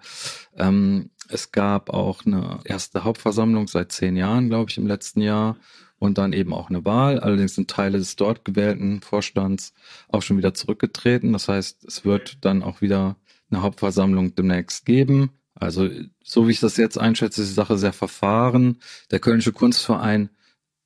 ähm, 0.57 1.09
es 1.29 1.51
gab 1.51 1.89
auch 1.89 2.25
eine 2.25 2.59
erste 2.63 3.03
Hauptversammlung 3.03 3.67
seit 3.67 3.91
zehn 3.91 4.15
Jahren, 4.15 4.49
glaube 4.49 4.71
ich, 4.71 4.77
im 4.77 4.87
letzten 4.87 5.21
Jahr 5.21 5.57
und 5.99 6.17
dann 6.17 6.33
eben 6.33 6.53
auch 6.53 6.69
eine 6.69 6.85
Wahl. 6.85 7.19
Allerdings 7.19 7.55
sind 7.55 7.69
Teile 7.69 7.97
des 7.97 8.15
dort 8.15 8.45
gewählten 8.45 9.01
Vorstands 9.01 9.73
auch 10.09 10.21
schon 10.21 10.37
wieder 10.37 10.53
zurückgetreten. 10.53 11.33
Das 11.33 11.47
heißt, 11.47 11.85
es 11.85 12.05
wird 12.05 12.45
dann 12.45 12.63
auch 12.63 12.81
wieder 12.81 13.15
eine 13.49 13.61
Hauptversammlung 13.61 14.35
demnächst 14.35 14.85
geben. 14.85 15.31
Also 15.55 15.89
so 16.23 16.47
wie 16.47 16.51
ich 16.51 16.59
das 16.59 16.77
jetzt 16.77 16.99
einschätze, 16.99 17.41
ist 17.41 17.49
die 17.49 17.55
Sache 17.55 17.77
sehr 17.77 17.93
verfahren. 17.93 18.77
Der 19.11 19.19
Kölnische 19.19 19.53
Kunstverein 19.53 20.29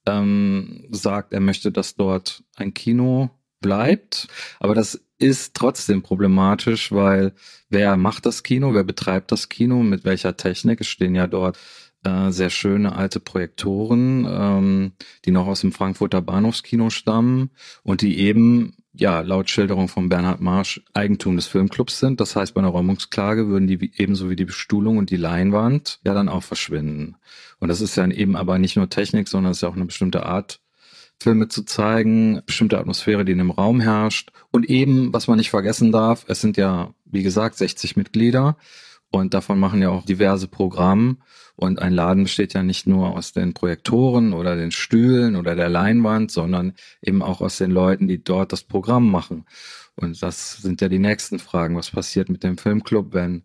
ähm, 0.05 0.87
sagt, 0.91 1.33
er 1.33 1.41
möchte, 1.41 1.71
dass 1.71 1.95
dort 1.95 2.43
ein 2.55 2.73
Kino 2.73 3.31
bleibt. 3.59 4.27
Aber 4.59 4.73
das 4.73 5.01
ist 5.17 5.53
trotzdem 5.53 6.01
problematisch, 6.01 6.91
weil 6.91 7.33
wer 7.69 7.95
macht 7.97 8.25
das 8.25 8.43
Kino, 8.43 8.73
wer 8.73 8.83
betreibt 8.83 9.31
das 9.31 9.49
Kino, 9.49 9.83
mit 9.83 10.03
welcher 10.03 10.35
Technik? 10.35 10.81
Es 10.81 10.87
stehen 10.87 11.15
ja 11.15 11.27
dort 11.27 11.59
äh, 12.03 12.31
sehr 12.31 12.49
schöne 12.49 12.95
alte 12.95 13.19
Projektoren, 13.19 14.27
ähm, 14.29 14.91
die 15.25 15.31
noch 15.31 15.47
aus 15.47 15.61
dem 15.61 15.71
Frankfurter 15.71 16.21
Bahnhofskino 16.21 16.89
stammen 16.89 17.51
und 17.83 18.01
die 18.01 18.19
eben 18.19 18.75
ja, 18.93 19.21
laut 19.21 19.49
Schilderung 19.49 19.87
von 19.87 20.09
Bernhard 20.09 20.41
Marsch 20.41 20.81
Eigentum 20.93 21.37
des 21.37 21.47
Filmclubs 21.47 21.99
sind. 21.99 22.19
Das 22.19 22.35
heißt, 22.35 22.53
bei 22.53 22.59
einer 22.59 22.69
Räumungsklage 22.69 23.47
würden 23.47 23.67
die 23.67 23.91
ebenso 23.95 24.29
wie 24.29 24.35
die 24.35 24.45
Bestuhlung 24.45 24.97
und 24.97 25.09
die 25.11 25.17
Leinwand 25.17 25.99
ja 26.05 26.13
dann 26.13 26.27
auch 26.27 26.43
verschwinden. 26.43 27.15
Und 27.59 27.69
das 27.69 27.79
ist 27.79 27.95
ja 27.95 28.05
eben 28.07 28.35
aber 28.35 28.59
nicht 28.59 28.75
nur 28.75 28.89
Technik, 28.89 29.27
sondern 29.27 29.51
es 29.51 29.59
ist 29.59 29.61
ja 29.61 29.69
auch 29.69 29.75
eine 29.75 29.85
bestimmte 29.85 30.25
Art, 30.25 30.59
Filme 31.21 31.47
zu 31.47 31.63
zeigen, 31.63 32.41
bestimmte 32.47 32.79
Atmosphäre, 32.79 33.23
die 33.23 33.33
in 33.33 33.37
dem 33.37 33.51
Raum 33.51 33.79
herrscht. 33.79 34.31
Und 34.49 34.67
eben, 34.67 35.13
was 35.13 35.27
man 35.27 35.37
nicht 35.37 35.51
vergessen 35.51 35.91
darf, 35.91 36.25
es 36.27 36.41
sind 36.41 36.57
ja, 36.57 36.95
wie 37.05 37.21
gesagt, 37.21 37.57
60 37.57 37.95
Mitglieder 37.95 38.57
und 39.11 39.33
davon 39.33 39.59
machen 39.59 39.81
ja 39.81 39.89
auch 39.89 40.05
diverse 40.05 40.47
Programme. 40.47 41.17
Und 41.55 41.79
ein 41.79 41.93
Laden 41.93 42.23
besteht 42.23 42.53
ja 42.53 42.63
nicht 42.63 42.87
nur 42.87 43.15
aus 43.15 43.33
den 43.33 43.53
Projektoren 43.53 44.33
oder 44.33 44.55
den 44.55 44.71
Stühlen 44.71 45.35
oder 45.35 45.53
der 45.53 45.69
Leinwand, 45.69 46.31
sondern 46.31 46.73
eben 47.01 47.21
auch 47.21 47.41
aus 47.41 47.57
den 47.57 47.71
Leuten, 47.71 48.07
die 48.07 48.23
dort 48.23 48.53
das 48.53 48.63
Programm 48.63 49.11
machen. 49.11 49.45
Und 49.95 50.23
das 50.23 50.57
sind 50.57 50.81
ja 50.81 50.87
die 50.87 50.97
nächsten 50.97 51.39
Fragen. 51.39 51.75
Was 51.75 51.91
passiert 51.91 52.29
mit 52.29 52.43
dem 52.43 52.57
Filmclub, 52.57 53.13
wenn 53.13 53.43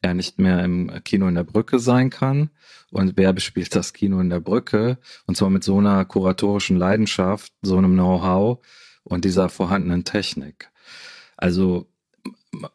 er 0.00 0.14
nicht 0.14 0.38
mehr 0.38 0.64
im 0.64 0.90
Kino 1.04 1.28
in 1.28 1.34
der 1.34 1.44
Brücke 1.44 1.78
sein 1.78 2.08
kann? 2.08 2.50
Und 2.90 3.12
wer 3.16 3.34
bespielt 3.34 3.76
das 3.76 3.92
Kino 3.92 4.18
in 4.20 4.30
der 4.30 4.40
Brücke? 4.40 4.98
Und 5.26 5.36
zwar 5.36 5.50
mit 5.50 5.62
so 5.62 5.78
einer 5.78 6.06
kuratorischen 6.06 6.78
Leidenschaft, 6.78 7.52
so 7.60 7.76
einem 7.76 7.92
Know-how 7.92 8.64
und 9.04 9.26
dieser 9.26 9.50
vorhandenen 9.50 10.04
Technik. 10.04 10.70
Also 11.36 11.86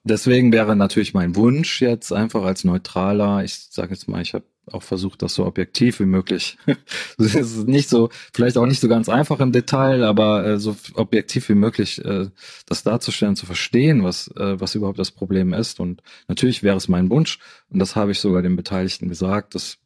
deswegen 0.04 0.52
wäre 0.52 0.76
natürlich 0.76 1.14
mein 1.14 1.36
Wunsch 1.36 1.82
jetzt 1.82 2.12
einfach 2.12 2.44
als 2.44 2.64
neutraler, 2.64 3.44
ich 3.44 3.56
sage 3.70 3.94
jetzt 3.94 4.08
mal, 4.08 4.22
ich 4.22 4.34
habe 4.34 4.46
auch 4.68 4.84
versucht, 4.84 5.22
das 5.22 5.36
so 5.36 5.46
objektiv 5.46 6.00
wie 6.00 6.06
möglich. 6.06 6.58
Es 7.18 7.36
ist 7.36 7.68
nicht 7.68 7.90
so, 7.90 8.10
vielleicht 8.34 8.58
auch 8.58 8.66
nicht 8.66 8.80
so 8.80 8.88
ganz 8.88 9.10
einfach 9.10 9.40
im 9.40 9.52
Detail, 9.52 10.04
aber 10.04 10.46
äh, 10.46 10.60
so 10.60 10.76
objektiv 10.96 11.50
wie 11.50 11.56
möglich 11.56 12.04
äh, 12.04 12.30
das 12.68 12.84
darzustellen, 12.84 13.36
zu 13.36 13.46
verstehen, 13.46 14.04
was, 14.04 14.28
äh, 14.30 14.60
was 14.60 14.76
überhaupt 14.76 15.00
das 15.00 15.12
Problem 15.12 15.54
ist. 15.54 15.80
Und 15.80 16.02
natürlich 16.28 16.64
wäre 16.64 16.78
es 16.78 16.88
mein 16.88 17.10
Wunsch, 17.10 17.40
und 17.70 17.80
das 17.80 17.96
habe 17.96 18.12
ich 18.12 18.20
sogar 18.20 18.42
den 18.42 18.56
Beteiligten 18.56 19.10
gesagt, 19.10 19.56
dass 19.56 19.78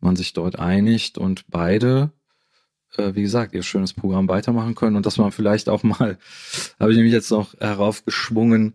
man 0.00 0.16
sich 0.16 0.32
dort 0.32 0.58
einigt 0.58 1.18
und 1.18 1.44
beide 1.48 2.12
äh, 2.96 3.14
wie 3.14 3.22
gesagt, 3.22 3.54
ihr 3.54 3.62
schönes 3.62 3.92
Programm 3.92 4.28
weitermachen 4.28 4.74
können 4.74 4.96
und 4.96 5.06
dass 5.06 5.18
man 5.18 5.32
vielleicht 5.32 5.68
auch 5.68 5.82
mal, 5.82 6.18
habe 6.80 6.90
ich 6.90 6.96
nämlich 6.96 7.12
jetzt 7.12 7.30
noch 7.30 7.54
heraufgeschwungen, 7.58 8.74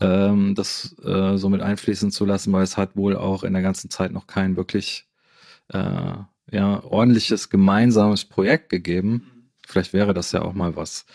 ähm, 0.00 0.54
das 0.54 0.96
äh, 1.04 1.36
so 1.36 1.48
mit 1.48 1.62
einfließen 1.62 2.10
zu 2.10 2.24
lassen, 2.24 2.52
weil 2.52 2.64
es 2.64 2.76
hat 2.76 2.96
wohl 2.96 3.16
auch 3.16 3.44
in 3.44 3.52
der 3.52 3.62
ganzen 3.62 3.90
Zeit 3.90 4.12
noch 4.12 4.26
kein 4.26 4.56
wirklich 4.56 5.06
äh, 5.68 6.14
ja, 6.50 6.84
ordentliches 6.84 7.50
gemeinsames 7.50 8.24
Projekt 8.24 8.68
gegeben. 8.68 9.50
Vielleicht 9.66 9.92
wäre 9.92 10.14
das 10.14 10.32
ja 10.32 10.42
auch 10.42 10.52
mal 10.52 10.76
was. 10.76 11.06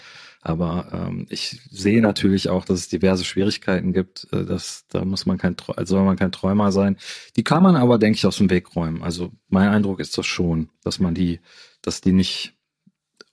Aber 0.44 0.88
ähm, 0.92 1.28
ich 1.30 1.62
sehe 1.70 2.02
natürlich 2.02 2.50
auch, 2.50 2.66
dass 2.66 2.80
es 2.80 2.90
diverse 2.90 3.24
Schwierigkeiten 3.24 3.94
gibt. 3.94 4.28
Äh, 4.34 4.44
dass, 4.44 4.86
da 4.90 5.06
muss 5.06 5.26
man 5.26 5.38
kein, 5.38 5.56
also 5.76 5.96
soll 5.96 6.06
man 6.06 6.18
kein 6.18 6.32
Träumer 6.32 6.72
sein. 6.72 6.98
Die 7.36 7.44
kann 7.44 7.64
man 7.64 7.76
aber, 7.76 8.00
denke 8.00 8.18
ich, 8.18 8.26
aus 8.26 8.38
dem 8.38 8.50
Weg 8.50 8.76
räumen. 8.76 9.04
Also 9.04 9.32
mein 9.50 9.70
Eindruck 9.70 10.00
ist 10.00 10.18
das 10.18 10.26
schon, 10.26 10.70
dass 10.84 11.00
man 11.00 11.14
die 11.14 11.40
dass 11.82 12.02
die 12.02 12.12
nicht 12.12 12.56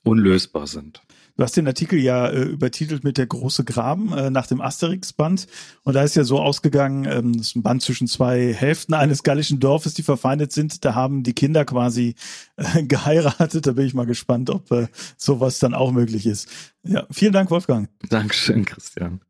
unlösbar 0.03 0.67
sind. 0.67 1.01
Du 1.39 1.43
hast 1.45 1.55
den 1.55 1.67
Artikel 1.67 1.97
ja 1.97 2.27
äh, 2.27 2.43
übertitelt 2.43 3.05
mit 3.05 3.17
der 3.17 3.25
große 3.25 3.63
Graben 3.63 4.11
äh, 4.11 4.29
nach 4.29 4.45
dem 4.45 4.59
Asterix-Band. 4.59 5.47
Und 5.83 5.93
da 5.93 6.03
ist 6.03 6.17
ja 6.17 6.25
so 6.25 6.41
ausgegangen, 6.41 7.05
ähm, 7.05 7.37
das 7.37 7.47
ist 7.47 7.55
ein 7.55 7.63
Band 7.63 7.81
zwischen 7.81 8.07
zwei 8.07 8.53
Hälften 8.53 8.93
eines 8.93 9.23
gallischen 9.23 9.61
Dorfes, 9.61 9.93
die 9.93 10.03
verfeindet 10.03 10.51
sind. 10.51 10.83
Da 10.83 10.95
haben 10.95 11.23
die 11.23 11.31
Kinder 11.31 11.63
quasi 11.63 12.15
äh, 12.57 12.83
geheiratet. 12.87 13.65
Da 13.65 13.71
bin 13.71 13.85
ich 13.85 13.93
mal 13.93 14.05
gespannt, 14.05 14.49
ob 14.49 14.69
äh, 14.71 14.87
sowas 15.15 15.59
dann 15.59 15.73
auch 15.73 15.93
möglich 15.93 16.25
ist. 16.25 16.49
Ja, 16.83 17.07
vielen 17.09 17.31
Dank, 17.31 17.51
Wolfgang. 17.51 17.87
Dankeschön, 18.09 18.65
Christian. 18.65 19.21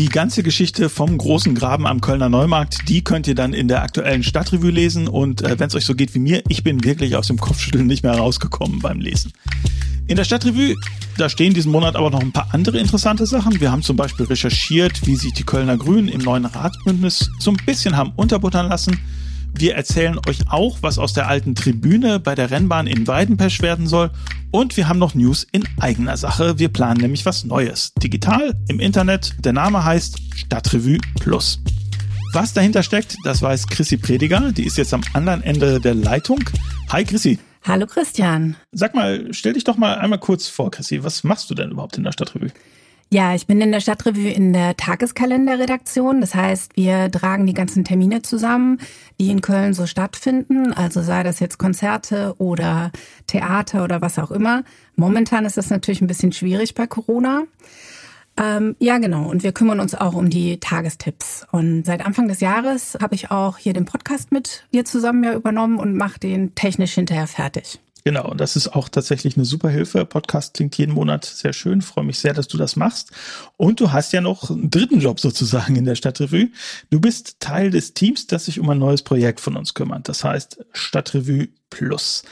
Die 0.00 0.08
ganze 0.08 0.42
Geschichte 0.42 0.88
vom 0.88 1.18
großen 1.18 1.54
Graben 1.54 1.86
am 1.86 2.00
Kölner 2.00 2.30
Neumarkt, 2.30 2.88
die 2.88 3.04
könnt 3.04 3.26
ihr 3.26 3.34
dann 3.34 3.52
in 3.52 3.68
der 3.68 3.82
aktuellen 3.82 4.22
Stadtrevue 4.22 4.70
lesen. 4.70 5.08
Und 5.08 5.42
äh, 5.42 5.58
wenn 5.58 5.68
es 5.68 5.74
euch 5.74 5.84
so 5.84 5.94
geht 5.94 6.14
wie 6.14 6.20
mir, 6.20 6.42
ich 6.48 6.64
bin 6.64 6.82
wirklich 6.84 7.16
aus 7.16 7.26
dem 7.26 7.36
Kopfschütteln 7.36 7.86
nicht 7.86 8.02
mehr 8.02 8.14
rausgekommen 8.14 8.78
beim 8.78 8.98
Lesen. 8.98 9.30
In 10.06 10.16
der 10.16 10.24
Stadtrevue, 10.24 10.74
da 11.18 11.28
stehen 11.28 11.52
diesen 11.52 11.70
Monat 11.70 11.96
aber 11.96 12.08
noch 12.08 12.22
ein 12.22 12.32
paar 12.32 12.48
andere 12.52 12.78
interessante 12.78 13.26
Sachen. 13.26 13.60
Wir 13.60 13.70
haben 13.70 13.82
zum 13.82 13.98
Beispiel 13.98 14.24
recherchiert, 14.24 15.06
wie 15.06 15.16
sich 15.16 15.34
die 15.34 15.44
Kölner 15.44 15.76
Grünen 15.76 16.08
im 16.08 16.22
neuen 16.22 16.46
Ratsbündnis 16.46 17.30
so 17.38 17.50
ein 17.50 17.58
bisschen 17.66 17.94
haben 17.94 18.12
unterbuttern 18.16 18.70
lassen. 18.70 18.98
Wir 19.52 19.74
erzählen 19.74 20.18
euch 20.28 20.50
auch, 20.50 20.78
was 20.80 20.98
aus 20.98 21.12
der 21.12 21.28
alten 21.28 21.54
Tribüne 21.54 22.20
bei 22.20 22.34
der 22.34 22.50
Rennbahn 22.50 22.86
in 22.86 23.06
Weidenpesch 23.06 23.60
werden 23.60 23.86
soll. 23.86 24.10
Und 24.50 24.76
wir 24.76 24.88
haben 24.88 24.98
noch 24.98 25.14
News 25.14 25.46
in 25.52 25.64
eigener 25.78 26.16
Sache. 26.16 26.58
Wir 26.58 26.68
planen 26.68 27.00
nämlich 27.00 27.26
was 27.26 27.44
Neues. 27.44 27.92
Digital, 28.02 28.54
im 28.68 28.80
Internet. 28.80 29.34
Der 29.44 29.52
Name 29.52 29.84
heißt 29.84 30.18
Stadtrevue 30.34 30.98
Plus. 31.20 31.60
Was 32.32 32.52
dahinter 32.52 32.82
steckt, 32.82 33.16
das 33.24 33.42
weiß 33.42 33.66
Chrissy 33.66 33.96
Prediger. 33.96 34.52
Die 34.52 34.64
ist 34.64 34.78
jetzt 34.78 34.94
am 34.94 35.02
anderen 35.12 35.42
Ende 35.42 35.80
der 35.80 35.94
Leitung. 35.94 36.38
Hi 36.90 37.04
Chrissy. 37.04 37.38
Hallo 37.62 37.86
Christian. 37.86 38.56
Sag 38.72 38.94
mal, 38.94 39.28
stell 39.32 39.52
dich 39.52 39.64
doch 39.64 39.76
mal 39.76 39.98
einmal 39.98 40.20
kurz 40.20 40.48
vor, 40.48 40.70
Chrissy. 40.70 41.02
Was 41.04 41.24
machst 41.24 41.50
du 41.50 41.54
denn 41.54 41.72
überhaupt 41.72 41.98
in 41.98 42.04
der 42.04 42.12
Stadtrevue? 42.12 42.50
Ja, 43.12 43.34
ich 43.34 43.48
bin 43.48 43.60
in 43.60 43.72
der 43.72 43.80
Stadtrevue 43.80 44.30
in 44.30 44.52
der 44.52 44.76
Tageskalenderredaktion. 44.76 46.20
Das 46.20 46.36
heißt, 46.36 46.76
wir 46.76 47.10
tragen 47.10 47.44
die 47.44 47.54
ganzen 47.54 47.84
Termine 47.84 48.22
zusammen, 48.22 48.78
die 49.18 49.30
in 49.30 49.40
Köln 49.40 49.74
so 49.74 49.86
stattfinden. 49.86 50.72
Also 50.72 51.02
sei 51.02 51.24
das 51.24 51.40
jetzt 51.40 51.58
Konzerte 51.58 52.36
oder 52.38 52.92
Theater 53.26 53.82
oder 53.82 54.00
was 54.00 54.20
auch 54.20 54.30
immer. 54.30 54.62
Momentan 54.94 55.44
ist 55.44 55.56
das 55.56 55.70
natürlich 55.70 56.00
ein 56.00 56.06
bisschen 56.06 56.32
schwierig 56.32 56.74
bei 56.74 56.86
Corona. 56.86 57.42
Ähm, 58.36 58.76
ja, 58.78 58.98
genau. 58.98 59.28
Und 59.28 59.42
wir 59.42 59.50
kümmern 59.50 59.80
uns 59.80 59.96
auch 59.96 60.14
um 60.14 60.30
die 60.30 60.60
Tagestipps. 60.60 61.48
Und 61.50 61.84
seit 61.84 62.06
Anfang 62.06 62.28
des 62.28 62.38
Jahres 62.38 62.96
habe 63.02 63.16
ich 63.16 63.32
auch 63.32 63.58
hier 63.58 63.72
den 63.72 63.86
Podcast 63.86 64.30
mit 64.30 64.68
dir 64.72 64.84
zusammen 64.84 65.24
ja 65.24 65.34
übernommen 65.34 65.80
und 65.80 65.96
mache 65.96 66.20
den 66.20 66.54
technisch 66.54 66.94
hinterher 66.94 67.26
fertig. 67.26 67.80
Genau, 68.04 68.30
und 68.30 68.40
das 68.40 68.56
ist 68.56 68.68
auch 68.68 68.88
tatsächlich 68.88 69.36
eine 69.36 69.44
super 69.44 69.68
Hilfe. 69.68 70.04
Podcast 70.06 70.54
klingt 70.54 70.76
jeden 70.78 70.94
Monat 70.94 71.24
sehr 71.24 71.52
schön. 71.52 71.82
Freue 71.82 72.04
mich 72.04 72.18
sehr, 72.18 72.32
dass 72.32 72.48
du 72.48 72.56
das 72.56 72.76
machst. 72.76 73.12
Und 73.56 73.80
du 73.80 73.92
hast 73.92 74.12
ja 74.12 74.20
noch 74.20 74.50
einen 74.50 74.70
dritten 74.70 75.00
Job 75.00 75.20
sozusagen 75.20 75.76
in 75.76 75.84
der 75.84 75.94
Stadtrevue. 75.94 76.48
Du 76.90 77.00
bist 77.00 77.40
Teil 77.40 77.70
des 77.70 77.94
Teams, 77.94 78.26
das 78.26 78.46
sich 78.46 78.58
um 78.58 78.70
ein 78.70 78.78
neues 78.78 79.02
Projekt 79.02 79.40
von 79.40 79.56
uns 79.56 79.74
kümmert. 79.74 80.08
Das 80.08 80.24
heißt 80.24 80.64
Stadtrevue 80.72 81.48
Plus. 81.68 82.22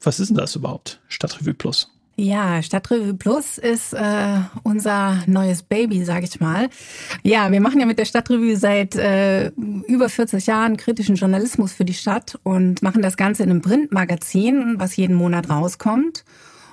Was 0.00 0.20
ist 0.20 0.28
denn 0.28 0.36
das 0.36 0.54
überhaupt? 0.54 1.00
Stadtrevue 1.08 1.54
Plus. 1.54 1.90
Ja, 2.16 2.62
Stadtrevue 2.62 3.14
Plus 3.14 3.58
ist 3.58 3.92
äh, 3.92 4.38
unser 4.62 5.24
neues 5.26 5.64
Baby, 5.64 6.04
sage 6.04 6.26
ich 6.26 6.38
mal. 6.38 6.68
Ja, 7.24 7.50
wir 7.50 7.60
machen 7.60 7.80
ja 7.80 7.86
mit 7.86 7.98
der 7.98 8.04
Stadtrevue 8.04 8.56
seit 8.56 8.94
äh, 8.94 9.48
über 9.48 10.08
40 10.08 10.46
Jahren 10.46 10.76
kritischen 10.76 11.16
Journalismus 11.16 11.72
für 11.72 11.84
die 11.84 11.94
Stadt 11.94 12.38
und 12.44 12.82
machen 12.82 13.02
das 13.02 13.16
Ganze 13.16 13.42
in 13.42 13.50
einem 13.50 13.62
Printmagazin, 13.62 14.76
was 14.78 14.94
jeden 14.94 15.16
Monat 15.16 15.50
rauskommt. 15.50 16.24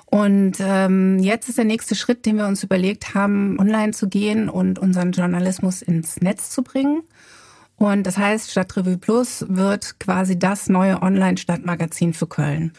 Und 0.06 0.58
ähm, 0.60 1.18
jetzt 1.18 1.48
ist 1.48 1.58
der 1.58 1.64
nächste 1.64 1.96
Schritt, 1.96 2.24
den 2.24 2.36
wir 2.36 2.46
uns 2.46 2.62
überlegt 2.62 3.14
haben, 3.14 3.58
online 3.58 3.92
zu 3.92 4.08
gehen 4.08 4.48
und 4.48 4.78
unseren 4.78 5.10
Journalismus 5.10 5.82
ins 5.82 6.20
Netz 6.20 6.50
zu 6.50 6.62
bringen. 6.62 7.02
Und 7.76 8.04
das 8.04 8.16
heißt, 8.16 8.50
Stadtrevue 8.50 8.98
Plus 8.98 9.44
wird 9.48 9.98
quasi 9.98 10.38
das 10.38 10.68
neue 10.68 11.02
Online-Stadtmagazin 11.02 12.14
für 12.14 12.28
Köln. 12.28 12.72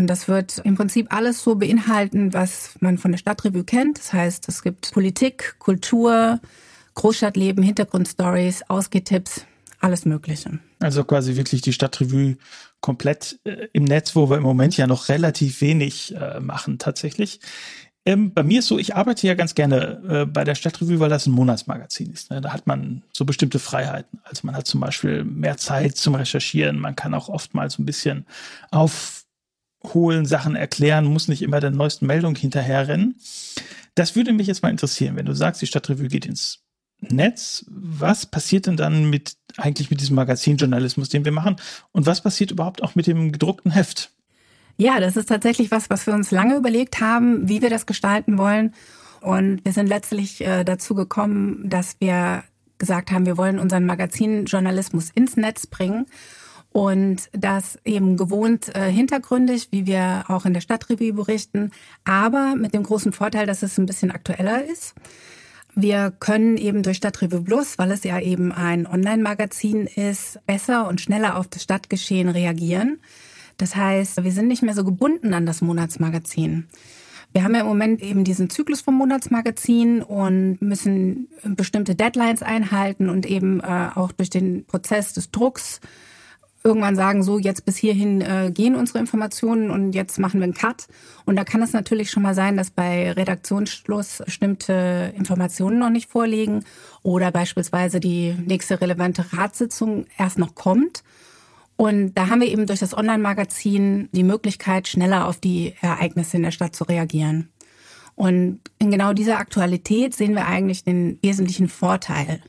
Und 0.00 0.06
das 0.06 0.28
wird 0.28 0.62
im 0.64 0.76
Prinzip 0.76 1.12
alles 1.12 1.42
so 1.42 1.56
beinhalten, 1.56 2.32
was 2.32 2.70
man 2.80 2.96
von 2.96 3.12
der 3.12 3.18
Stadtrevue 3.18 3.64
kennt. 3.64 3.98
Das 3.98 4.14
heißt, 4.14 4.48
es 4.48 4.62
gibt 4.62 4.92
Politik, 4.92 5.56
Kultur, 5.58 6.40
Großstadtleben, 6.94 7.62
Hintergrundstories, 7.62 8.62
Ausgehtipps, 8.68 9.44
alles 9.78 10.06
Mögliche. 10.06 10.58
Also 10.78 11.04
quasi 11.04 11.36
wirklich 11.36 11.60
die 11.60 11.74
Stadtrevue 11.74 12.38
komplett 12.80 13.40
äh, 13.44 13.68
im 13.74 13.84
Netz, 13.84 14.16
wo 14.16 14.30
wir 14.30 14.38
im 14.38 14.42
Moment 14.42 14.74
ja 14.78 14.86
noch 14.86 15.10
relativ 15.10 15.60
wenig 15.60 16.16
äh, 16.16 16.40
machen 16.40 16.78
tatsächlich. 16.78 17.40
Ähm, 18.06 18.32
bei 18.32 18.42
mir 18.42 18.60
ist 18.60 18.68
so, 18.68 18.78
ich 18.78 18.96
arbeite 18.96 19.26
ja 19.26 19.34
ganz 19.34 19.54
gerne 19.54 20.00
äh, 20.08 20.24
bei 20.24 20.44
der 20.44 20.54
Stadtrevue, 20.54 21.00
weil 21.00 21.10
das 21.10 21.26
ein 21.26 21.32
Monatsmagazin 21.32 22.10
ist. 22.10 22.30
Ne? 22.30 22.40
Da 22.40 22.54
hat 22.54 22.66
man 22.66 23.02
so 23.12 23.26
bestimmte 23.26 23.58
Freiheiten. 23.58 24.18
Also 24.24 24.46
man 24.46 24.56
hat 24.56 24.66
zum 24.66 24.80
Beispiel 24.80 25.24
mehr 25.24 25.58
Zeit 25.58 25.98
zum 25.98 26.14
Recherchieren. 26.14 26.78
Man 26.78 26.96
kann 26.96 27.12
auch 27.12 27.28
oftmals 27.28 27.78
ein 27.78 27.84
bisschen 27.84 28.24
auf 28.70 29.19
holen, 29.84 30.26
Sachen 30.26 30.56
erklären, 30.56 31.06
muss 31.06 31.28
nicht 31.28 31.42
immer 31.42 31.60
der 31.60 31.70
neuesten 31.70 32.06
Meldung 32.06 32.36
hinterherrennen. 32.36 33.16
Das 33.94 34.16
würde 34.16 34.32
mich 34.32 34.46
jetzt 34.46 34.62
mal 34.62 34.70
interessieren, 34.70 35.16
wenn 35.16 35.26
du 35.26 35.34
sagst, 35.34 35.62
die 35.62 35.66
Stadtrevue 35.66 36.08
geht 36.08 36.26
ins 36.26 36.60
Netz, 37.00 37.64
was 37.68 38.26
passiert 38.26 38.66
denn 38.66 38.76
dann 38.76 39.08
mit 39.08 39.36
eigentlich 39.56 39.90
mit 39.90 40.00
diesem 40.00 40.16
Magazinjournalismus, 40.16 41.08
den 41.08 41.24
wir 41.24 41.32
machen? 41.32 41.56
Und 41.92 42.06
was 42.06 42.22
passiert 42.22 42.50
überhaupt 42.50 42.82
auch 42.82 42.94
mit 42.94 43.06
dem 43.06 43.32
gedruckten 43.32 43.72
Heft? 43.72 44.10
Ja, 44.76 45.00
das 45.00 45.16
ist 45.16 45.28
tatsächlich 45.28 45.70
was, 45.70 45.90
was 45.90 46.06
wir 46.06 46.14
uns 46.14 46.30
lange 46.30 46.56
überlegt 46.56 47.00
haben, 47.00 47.48
wie 47.48 47.62
wir 47.62 47.70
das 47.70 47.86
gestalten 47.86 48.38
wollen. 48.38 48.74
Und 49.20 49.64
wir 49.64 49.72
sind 49.72 49.88
letztlich 49.88 50.40
äh, 50.42 50.64
dazu 50.64 50.94
gekommen, 50.94 51.68
dass 51.68 51.96
wir 52.00 52.44
gesagt 52.78 53.10
haben, 53.10 53.26
wir 53.26 53.36
wollen 53.36 53.58
unseren 53.58 53.84
Magazinjournalismus 53.84 55.10
ins 55.10 55.36
Netz 55.36 55.66
bringen 55.66 56.06
und 56.72 57.28
das 57.32 57.78
eben 57.84 58.16
gewohnt 58.16 58.74
äh, 58.74 58.90
hintergründig, 58.90 59.68
wie 59.70 59.86
wir 59.86 60.24
auch 60.28 60.44
in 60.44 60.54
der 60.54 60.60
Stadtrevue 60.60 61.12
berichten, 61.12 61.72
aber 62.04 62.54
mit 62.54 62.74
dem 62.74 62.84
großen 62.84 63.12
Vorteil, 63.12 63.46
dass 63.46 63.62
es 63.62 63.78
ein 63.78 63.86
bisschen 63.86 64.10
aktueller 64.10 64.64
ist. 64.64 64.94
Wir 65.74 66.12
können 66.18 66.56
eben 66.56 66.82
durch 66.82 66.98
Stadtrevue 66.98 67.42
Plus, 67.42 67.78
weil 67.78 67.90
es 67.92 68.04
ja 68.04 68.20
eben 68.20 68.52
ein 68.52 68.86
Online-Magazin 68.86 69.86
ist, 69.86 70.38
besser 70.46 70.88
und 70.88 71.00
schneller 71.00 71.36
auf 71.36 71.48
das 71.48 71.62
Stadtgeschehen 71.62 72.28
reagieren. 72.28 73.00
Das 73.56 73.76
heißt, 73.76 74.22
wir 74.22 74.32
sind 74.32 74.48
nicht 74.48 74.62
mehr 74.62 74.74
so 74.74 74.84
gebunden 74.84 75.34
an 75.34 75.46
das 75.46 75.60
Monatsmagazin. 75.60 76.66
Wir 77.32 77.44
haben 77.44 77.54
ja 77.54 77.60
im 77.60 77.66
Moment 77.66 78.02
eben 78.02 78.24
diesen 78.24 78.50
Zyklus 78.50 78.80
vom 78.80 78.96
Monatsmagazin 78.96 80.02
und 80.02 80.60
müssen 80.60 81.28
bestimmte 81.44 81.94
Deadlines 81.94 82.42
einhalten 82.42 83.08
und 83.08 83.24
eben 83.26 83.60
äh, 83.60 83.90
auch 83.94 84.10
durch 84.10 84.30
den 84.30 84.64
Prozess 84.64 85.12
des 85.12 85.30
Drucks 85.30 85.80
irgendwann 86.62 86.96
sagen, 86.96 87.22
so 87.22 87.38
jetzt 87.38 87.64
bis 87.64 87.76
hierhin 87.76 88.20
äh, 88.20 88.50
gehen 88.52 88.74
unsere 88.74 88.98
Informationen 88.98 89.70
und 89.70 89.92
jetzt 89.92 90.18
machen 90.18 90.40
wir 90.40 90.44
einen 90.44 90.54
Cut. 90.54 90.88
Und 91.24 91.36
da 91.36 91.44
kann 91.44 91.62
es 91.62 91.72
natürlich 91.72 92.10
schon 92.10 92.22
mal 92.22 92.34
sein, 92.34 92.56
dass 92.56 92.70
bei 92.70 93.12
Redaktionsschluss 93.12 94.22
bestimmte 94.24 95.12
Informationen 95.16 95.78
noch 95.78 95.90
nicht 95.90 96.10
vorliegen 96.10 96.64
oder 97.02 97.30
beispielsweise 97.30 98.00
die 98.00 98.34
nächste 98.44 98.80
relevante 98.80 99.32
Ratssitzung 99.32 100.06
erst 100.18 100.38
noch 100.38 100.54
kommt. 100.54 101.02
Und 101.76 102.12
da 102.12 102.28
haben 102.28 102.42
wir 102.42 102.48
eben 102.48 102.66
durch 102.66 102.80
das 102.80 102.94
Online-Magazin 102.94 104.10
die 104.12 104.22
Möglichkeit, 104.22 104.86
schneller 104.86 105.26
auf 105.26 105.38
die 105.38 105.74
Ereignisse 105.80 106.36
in 106.36 106.42
der 106.42 106.50
Stadt 106.50 106.76
zu 106.76 106.84
reagieren. 106.84 107.48
Und 108.16 108.60
in 108.78 108.90
genau 108.90 109.14
dieser 109.14 109.38
Aktualität 109.38 110.14
sehen 110.14 110.34
wir 110.34 110.46
eigentlich 110.46 110.84
den 110.84 111.18
wesentlichen 111.22 111.70
Vorteil 111.70 112.42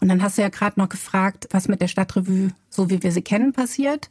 und 0.00 0.08
dann 0.08 0.22
hast 0.22 0.38
du 0.38 0.42
ja 0.42 0.48
gerade 0.48 0.78
noch 0.78 0.88
gefragt, 0.88 1.48
was 1.50 1.68
mit 1.68 1.80
der 1.80 1.88
Stadtrevue, 1.88 2.50
so 2.70 2.90
wie 2.90 3.02
wir 3.02 3.12
sie 3.12 3.22
kennen, 3.22 3.52
passiert. 3.52 4.08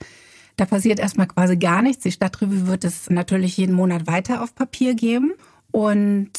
Da 0.57 0.65
passiert 0.65 0.99
erstmal 0.99 1.27
quasi 1.27 1.55
gar 1.55 1.81
nichts. 1.81 2.03
Die 2.03 2.11
Stadtrevue 2.11 2.67
wird 2.67 2.83
es 2.83 3.09
natürlich 3.09 3.55
jeden 3.57 3.75
Monat 3.75 4.07
weiter 4.07 4.41
auf 4.41 4.55
Papier 4.55 4.95
geben. 4.95 5.33
Und 5.71 6.31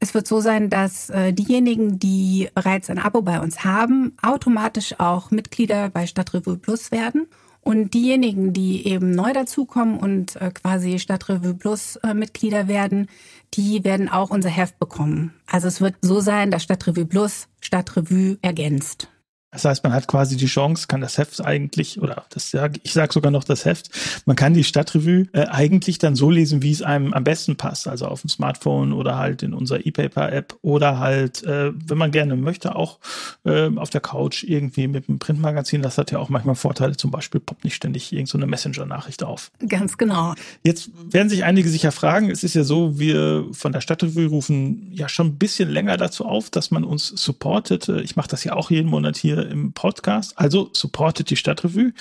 es 0.00 0.14
wird 0.14 0.26
so 0.26 0.40
sein, 0.40 0.70
dass 0.70 1.10
äh, 1.10 1.32
diejenigen, 1.32 1.98
die 1.98 2.48
bereits 2.54 2.88
ein 2.88 2.98
Abo 2.98 3.22
bei 3.22 3.40
uns 3.40 3.64
haben, 3.64 4.16
automatisch 4.22 4.98
auch 4.98 5.30
Mitglieder 5.30 5.90
bei 5.90 6.06
Stadtrevue 6.06 6.56
Plus 6.56 6.90
werden. 6.90 7.26
Und 7.68 7.92
diejenigen, 7.92 8.54
die 8.54 8.86
eben 8.86 9.10
neu 9.10 9.34
dazukommen 9.34 9.98
und 9.98 10.36
äh, 10.36 10.50
quasi 10.52 10.98
Stadtrevue 10.98 11.52
Plus 11.52 11.96
äh, 11.96 12.14
Mitglieder 12.14 12.66
werden, 12.66 13.08
die 13.52 13.84
werden 13.84 14.08
auch 14.08 14.30
unser 14.30 14.48
Heft 14.48 14.78
bekommen. 14.78 15.34
Also 15.46 15.68
es 15.68 15.82
wird 15.82 15.94
so 16.00 16.20
sein, 16.20 16.50
dass 16.50 16.62
Stadtrevue 16.62 17.04
Plus 17.04 17.46
Stadtrevue 17.60 18.38
ergänzt. 18.40 19.08
Das 19.50 19.64
heißt, 19.64 19.82
man 19.82 19.94
hat 19.94 20.06
quasi 20.06 20.36
die 20.36 20.46
Chance, 20.46 20.86
kann 20.88 21.00
das 21.00 21.16
Heft 21.16 21.42
eigentlich, 21.42 22.02
oder 22.02 22.24
das 22.30 22.50
sag, 22.50 22.78
ich 22.82 22.92
sage 22.92 23.14
sogar 23.14 23.30
noch 23.30 23.44
das 23.44 23.64
Heft, 23.64 23.90
man 24.26 24.36
kann 24.36 24.52
die 24.52 24.62
Stadtrevue 24.64 25.26
äh, 25.32 25.46
eigentlich 25.46 25.98
dann 25.98 26.16
so 26.16 26.30
lesen, 26.30 26.62
wie 26.62 26.70
es 26.70 26.82
einem 26.82 27.14
am 27.14 27.24
besten 27.24 27.56
passt, 27.56 27.88
also 27.88 28.06
auf 28.06 28.20
dem 28.20 28.28
Smartphone 28.28 28.92
oder 28.92 29.16
halt 29.16 29.42
in 29.42 29.54
unserer 29.54 29.84
E-Paper-App 29.86 30.56
oder 30.60 30.98
halt, 30.98 31.44
äh, 31.44 31.72
wenn 31.72 31.96
man 31.96 32.10
gerne 32.10 32.36
möchte, 32.36 32.76
auch 32.76 32.98
äh, 33.44 33.70
auf 33.76 33.88
der 33.88 34.02
Couch 34.02 34.44
irgendwie 34.44 34.86
mit 34.86 35.08
einem 35.08 35.18
Printmagazin. 35.18 35.80
Das 35.80 35.96
hat 35.96 36.10
ja 36.10 36.18
auch 36.18 36.28
manchmal 36.28 36.54
Vorteile, 36.54 36.96
zum 36.98 37.10
Beispiel 37.10 37.40
poppt 37.40 37.64
nicht 37.64 37.74
ständig 37.74 38.12
irgendeine 38.12 38.44
so 38.44 38.48
Messenger-Nachricht 38.48 39.22
auf. 39.22 39.50
Ganz 39.66 39.96
genau. 39.96 40.34
Jetzt 40.62 40.90
werden 41.10 41.30
sich 41.30 41.44
einige 41.44 41.70
sicher 41.70 41.92
fragen, 41.92 42.30
es 42.30 42.44
ist 42.44 42.54
ja 42.54 42.64
so, 42.64 42.98
wir 42.98 43.46
von 43.52 43.72
der 43.72 43.80
Stadtrevue 43.80 44.26
rufen 44.26 44.88
ja 44.92 45.08
schon 45.08 45.28
ein 45.28 45.38
bisschen 45.38 45.70
länger 45.70 45.96
dazu 45.96 46.26
auf, 46.26 46.50
dass 46.50 46.70
man 46.70 46.84
uns 46.84 47.08
supportet. 47.08 47.88
Ich 47.88 48.14
mache 48.16 48.28
das 48.28 48.44
ja 48.44 48.52
auch 48.52 48.70
jeden 48.70 48.90
Monat 48.90 49.16
hier 49.16 49.37
im 49.42 49.72
Podcast. 49.72 50.38
Also 50.38 50.70
supportet 50.72 51.30
die 51.30 51.36
Stadtrevue. 51.36 51.92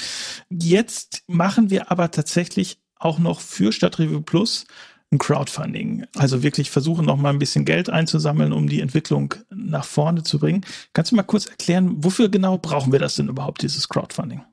Jetzt 0.50 1.24
machen 1.28 1.70
wir 1.70 1.92
aber 1.92 2.12
tatsächlich 2.12 2.80
auch 2.96 3.20
noch 3.20 3.40
für 3.40 3.72
Stadtrevue 3.72 4.22
Plus 4.22 4.66
ein 5.12 5.20
Crowdfunding. 5.20 6.06
Also 6.18 6.44
wirklich 6.44 6.70
versuchen 6.70 7.06
noch 7.06 7.18
mal 7.18 7.30
ein 7.30 7.40
bisschen 7.40 7.64
Geld 7.64 7.90
einzusammeln, 7.90 8.52
um 8.52 8.68
die 8.68 8.82
Entwicklung 8.82 9.34
nach 9.50 9.86
vorne 9.86 10.24
zu 10.24 10.40
bringen. 10.40 10.66
Kannst 10.94 11.12
du 11.12 11.16
mal 11.16 11.24
kurz 11.24 11.46
erklären, 11.46 12.04
wofür 12.04 12.30
genau 12.30 12.58
brauchen 12.58 12.92
wir 12.92 13.00
das 13.00 13.16
denn 13.16 13.30
überhaupt, 13.30 13.62
dieses 13.62 13.88
Crowdfunding? 13.88 14.44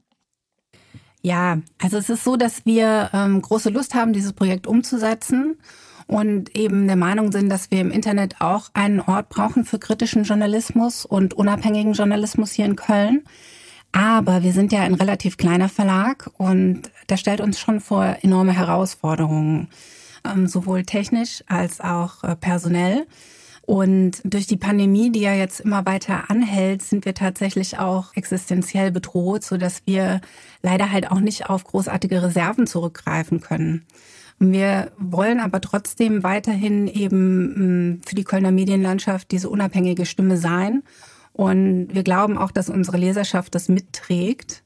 Ja, 1.22 1.58
also 1.80 1.96
es 1.96 2.10
ist 2.10 2.22
so, 2.22 2.36
dass 2.36 2.66
wir 2.66 3.10
ähm, 3.12 3.40
große 3.40 3.70
Lust 3.70 3.94
haben, 3.94 4.12
dieses 4.12 4.34
Projekt 4.34 4.66
umzusetzen 4.66 5.56
und 6.06 6.56
eben 6.56 6.86
der 6.86 6.96
Meinung 6.96 7.32
sind, 7.32 7.48
dass 7.48 7.70
wir 7.70 7.80
im 7.80 7.90
Internet 7.90 8.40
auch 8.40 8.70
einen 8.74 9.00
Ort 9.00 9.28
brauchen 9.28 9.64
für 9.64 9.78
kritischen 9.78 10.24
Journalismus 10.24 11.04
und 11.04 11.34
unabhängigen 11.34 11.94
Journalismus 11.94 12.52
hier 12.52 12.66
in 12.66 12.76
Köln. 12.76 13.24
Aber 13.92 14.42
wir 14.42 14.52
sind 14.52 14.72
ja 14.72 14.80
ein 14.82 14.94
relativ 14.94 15.36
kleiner 15.36 15.68
Verlag 15.68 16.30
und 16.36 16.82
das 17.06 17.20
stellt 17.20 17.40
uns 17.40 17.60
schon 17.60 17.80
vor 17.80 18.16
enorme 18.22 18.52
Herausforderungen, 18.52 19.68
ähm, 20.24 20.48
sowohl 20.48 20.82
technisch 20.82 21.44
als 21.46 21.80
auch 21.80 22.24
äh, 22.24 22.34
personell. 22.34 23.06
Und 23.66 24.20
durch 24.24 24.46
die 24.46 24.58
Pandemie, 24.58 25.10
die 25.10 25.20
ja 25.20 25.32
jetzt 25.32 25.60
immer 25.60 25.86
weiter 25.86 26.28
anhält, 26.28 26.82
sind 26.82 27.06
wir 27.06 27.14
tatsächlich 27.14 27.78
auch 27.78 28.14
existenziell 28.14 28.90
bedroht, 28.90 29.42
so 29.42 29.56
dass 29.56 29.82
wir 29.86 30.20
leider 30.60 30.92
halt 30.92 31.10
auch 31.10 31.20
nicht 31.20 31.48
auf 31.48 31.64
großartige 31.64 32.22
Reserven 32.22 32.66
zurückgreifen 32.66 33.40
können. 33.40 33.86
Wir 34.38 34.92
wollen 34.98 35.40
aber 35.40 35.60
trotzdem 35.60 36.22
weiterhin 36.22 36.88
eben 36.88 37.96
mm, 37.96 38.02
für 38.06 38.14
die 38.14 38.24
Kölner 38.24 38.50
Medienlandschaft 38.50 39.30
diese 39.30 39.48
unabhängige 39.48 40.06
Stimme 40.06 40.36
sein. 40.36 40.82
Und 41.32 41.88
wir 41.92 42.02
glauben 42.02 42.38
auch, 42.38 42.50
dass 42.50 42.68
unsere 42.68 42.96
Leserschaft 42.96 43.54
das 43.54 43.68
mitträgt 43.68 44.64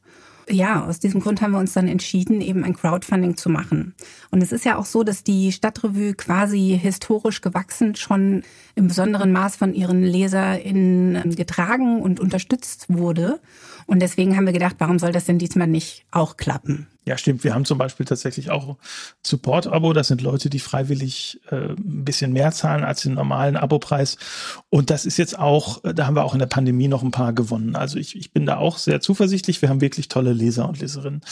ja, 0.51 0.85
aus 0.85 0.99
diesem 0.99 1.21
Grund 1.21 1.41
haben 1.41 1.53
wir 1.53 1.59
uns 1.59 1.73
dann 1.73 1.89
entschieden, 1.89 2.41
eben 2.41 2.65
ein 2.65 2.75
Crowdfunding 2.75 3.37
zu 3.37 3.51
machen. 3.51 3.95
Und 4.31 4.43
es 4.43 4.53
ist 4.53 4.65
ja 4.65 4.77
auch 4.77 4.87
so, 4.87 5.03
dass 5.03 5.25
die 5.25 5.53
Stadtrevue 5.53 6.15
quasi 6.15 6.79
historisch 6.81 7.41
gewachsen 7.41 7.95
schon 7.95 8.43
im 8.75 8.89
besonderen 8.89 9.33
Maß 9.33 9.57
von 9.57 9.75
ihren 9.75 10.03
LeserInnen 10.03 11.35
getragen 11.35 12.01
und 12.01 12.21
unterstützt 12.21 12.87
wurde. 12.89 13.41
Und 13.87 14.01
deswegen 14.01 14.37
haben 14.37 14.47
wir 14.47 14.53
gedacht, 14.53 14.77
warum 14.79 14.99
soll 14.99 15.13
das 15.13 15.27
denn 15.27 15.39
diesmal 15.39 15.69
nicht 15.69 16.05
auch 16.11 16.37
klappen? 16.37 16.87
Ja, 17.09 17.17
stimmt. 17.17 17.43
Wir 17.43 17.55
haben 17.55 17.65
zum 17.65 17.79
Beispiel 17.79 18.05
tatsächlich 18.05 18.51
auch 18.51 18.77
Support-Abo. 19.25 19.95
Das 19.95 20.09
sind 20.09 20.21
Leute, 20.21 20.51
die 20.51 20.59
freiwillig 20.59 21.41
äh, 21.51 21.71
ein 21.71 22.05
bisschen 22.05 22.35
mehr 22.35 22.53
zahlen 22.53 22.85
als 22.85 23.01
den 23.01 23.15
normalen 23.15 23.57
Abopreis. 23.57 24.19
Und 24.69 24.91
das 24.91 25.07
ist 25.07 25.17
jetzt 25.17 25.39
auch, 25.39 25.81
da 25.83 26.07
haben 26.07 26.17
wir 26.17 26.25
auch 26.25 26.35
in 26.35 26.39
der 26.39 26.47
Pandemie 26.47 26.87
noch 26.87 27.03
ein 27.03 27.11
paar 27.11 27.33
gewonnen. 27.33 27.77
Also 27.77 27.99
ich, 27.99 28.15
ich 28.15 28.35
bin 28.35 28.45
da 28.45 28.59
auch 28.59 28.77
sehr 28.77 29.01
zuversichtlich. 29.01 29.63
Wir 29.63 29.71
haben 29.71 29.81
wirklich 29.81 30.09
tolle 30.09 30.35
Leser 30.35 30.69
und 30.69 30.81
Leserinnen. 30.81 31.23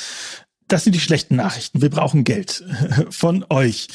Das 0.68 0.83
sind 0.83 0.94
die 0.94 1.00
schlechten 1.00 1.37
Nachrichten. 1.37 1.81
Wir 1.81 1.90
brauchen 1.90 2.24
Geld 2.24 2.64
von 3.11 3.44
euch. 3.50 3.87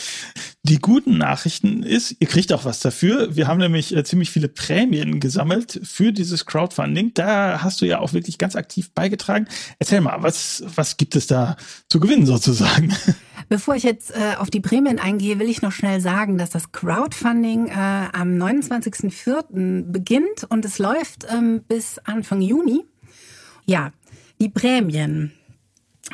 Die 0.64 0.80
guten 0.80 1.18
Nachrichten 1.18 1.84
ist, 1.84 2.16
ihr 2.20 2.28
kriegt 2.28 2.54
auch 2.54 2.64
was 2.64 2.80
dafür. 2.80 3.36
Wir 3.36 3.48
haben 3.48 3.58
nämlich 3.60 3.94
äh, 3.96 4.06
ziemlich 4.06 4.30
viele 4.30 4.48
Prämien 4.48 5.20
gesammelt 5.20 5.82
für 5.84 6.14
dieses 6.14 6.46
Crowdfunding. 6.46 7.14
Da 7.14 7.62
hast 7.62 7.82
du 7.82 7.86
ja 7.86 8.00
auch 8.00 8.14
wirklich 8.14 8.38
ganz 8.38 8.56
aktiv 8.56 8.92
beigetragen. 8.94 9.48
Erzähl 9.80 10.00
mal, 10.00 10.24
was, 10.24 10.64
was 10.66 10.96
gibt 10.96 11.18
es 11.18 11.28
da 11.28 11.58
zu 11.90 12.00
gewinnen 12.00 12.26
sozusagen? 12.26 12.96
Bevor 13.50 13.76
ich 13.76 13.84
jetzt 13.84 14.12
äh, 14.12 14.36
auf 14.38 14.50
die 14.50 14.62
Prämien 14.62 14.98
eingehe, 14.98 15.40
will 15.40 15.50
ich 15.50 15.62
noch 15.62 15.74
schnell 15.74 16.00
sagen, 16.00 16.38
dass 16.38 16.52
das 16.52 16.72
Crowdfunding 16.72 17.68
äh, 17.68 17.72
am 17.74 18.38
29.04. 18.38 19.92
beginnt 19.92 20.46
und 20.48 20.64
es 20.64 20.80
läuft 20.80 21.26
ähm, 21.30 21.64
bis 21.68 22.00
Anfang 22.00 22.40
Juni. 22.42 22.86
Ja, 23.66 23.92
die 24.40 24.48
Prämien. 24.48 25.34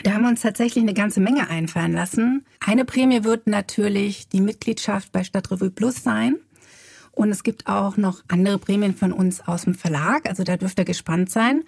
Da 0.03 0.13
haben 0.13 0.23
wir 0.23 0.29
uns 0.29 0.41
tatsächlich 0.41 0.83
eine 0.83 0.93
ganze 0.93 1.19
Menge 1.19 1.49
einfallen 1.49 1.93
lassen. 1.93 2.45
Eine 2.59 2.85
Prämie 2.85 3.23
wird 3.23 3.47
natürlich 3.47 4.27
die 4.27 4.41
Mitgliedschaft 4.41 5.11
bei 5.11 5.23
Stadtrevue 5.23 5.71
Plus 5.71 6.03
sein. 6.03 6.35
Und 7.11 7.31
es 7.31 7.43
gibt 7.43 7.67
auch 7.67 7.97
noch 7.97 8.21
andere 8.27 8.59
Prämien 8.59 8.95
von 8.95 9.11
uns 9.11 9.41
aus 9.47 9.63
dem 9.63 9.73
Verlag. 9.73 10.27
Also 10.29 10.43
da 10.43 10.55
dürft 10.55 10.77
ihr 10.77 10.85
gespannt 10.85 11.31
sein. 11.31 11.63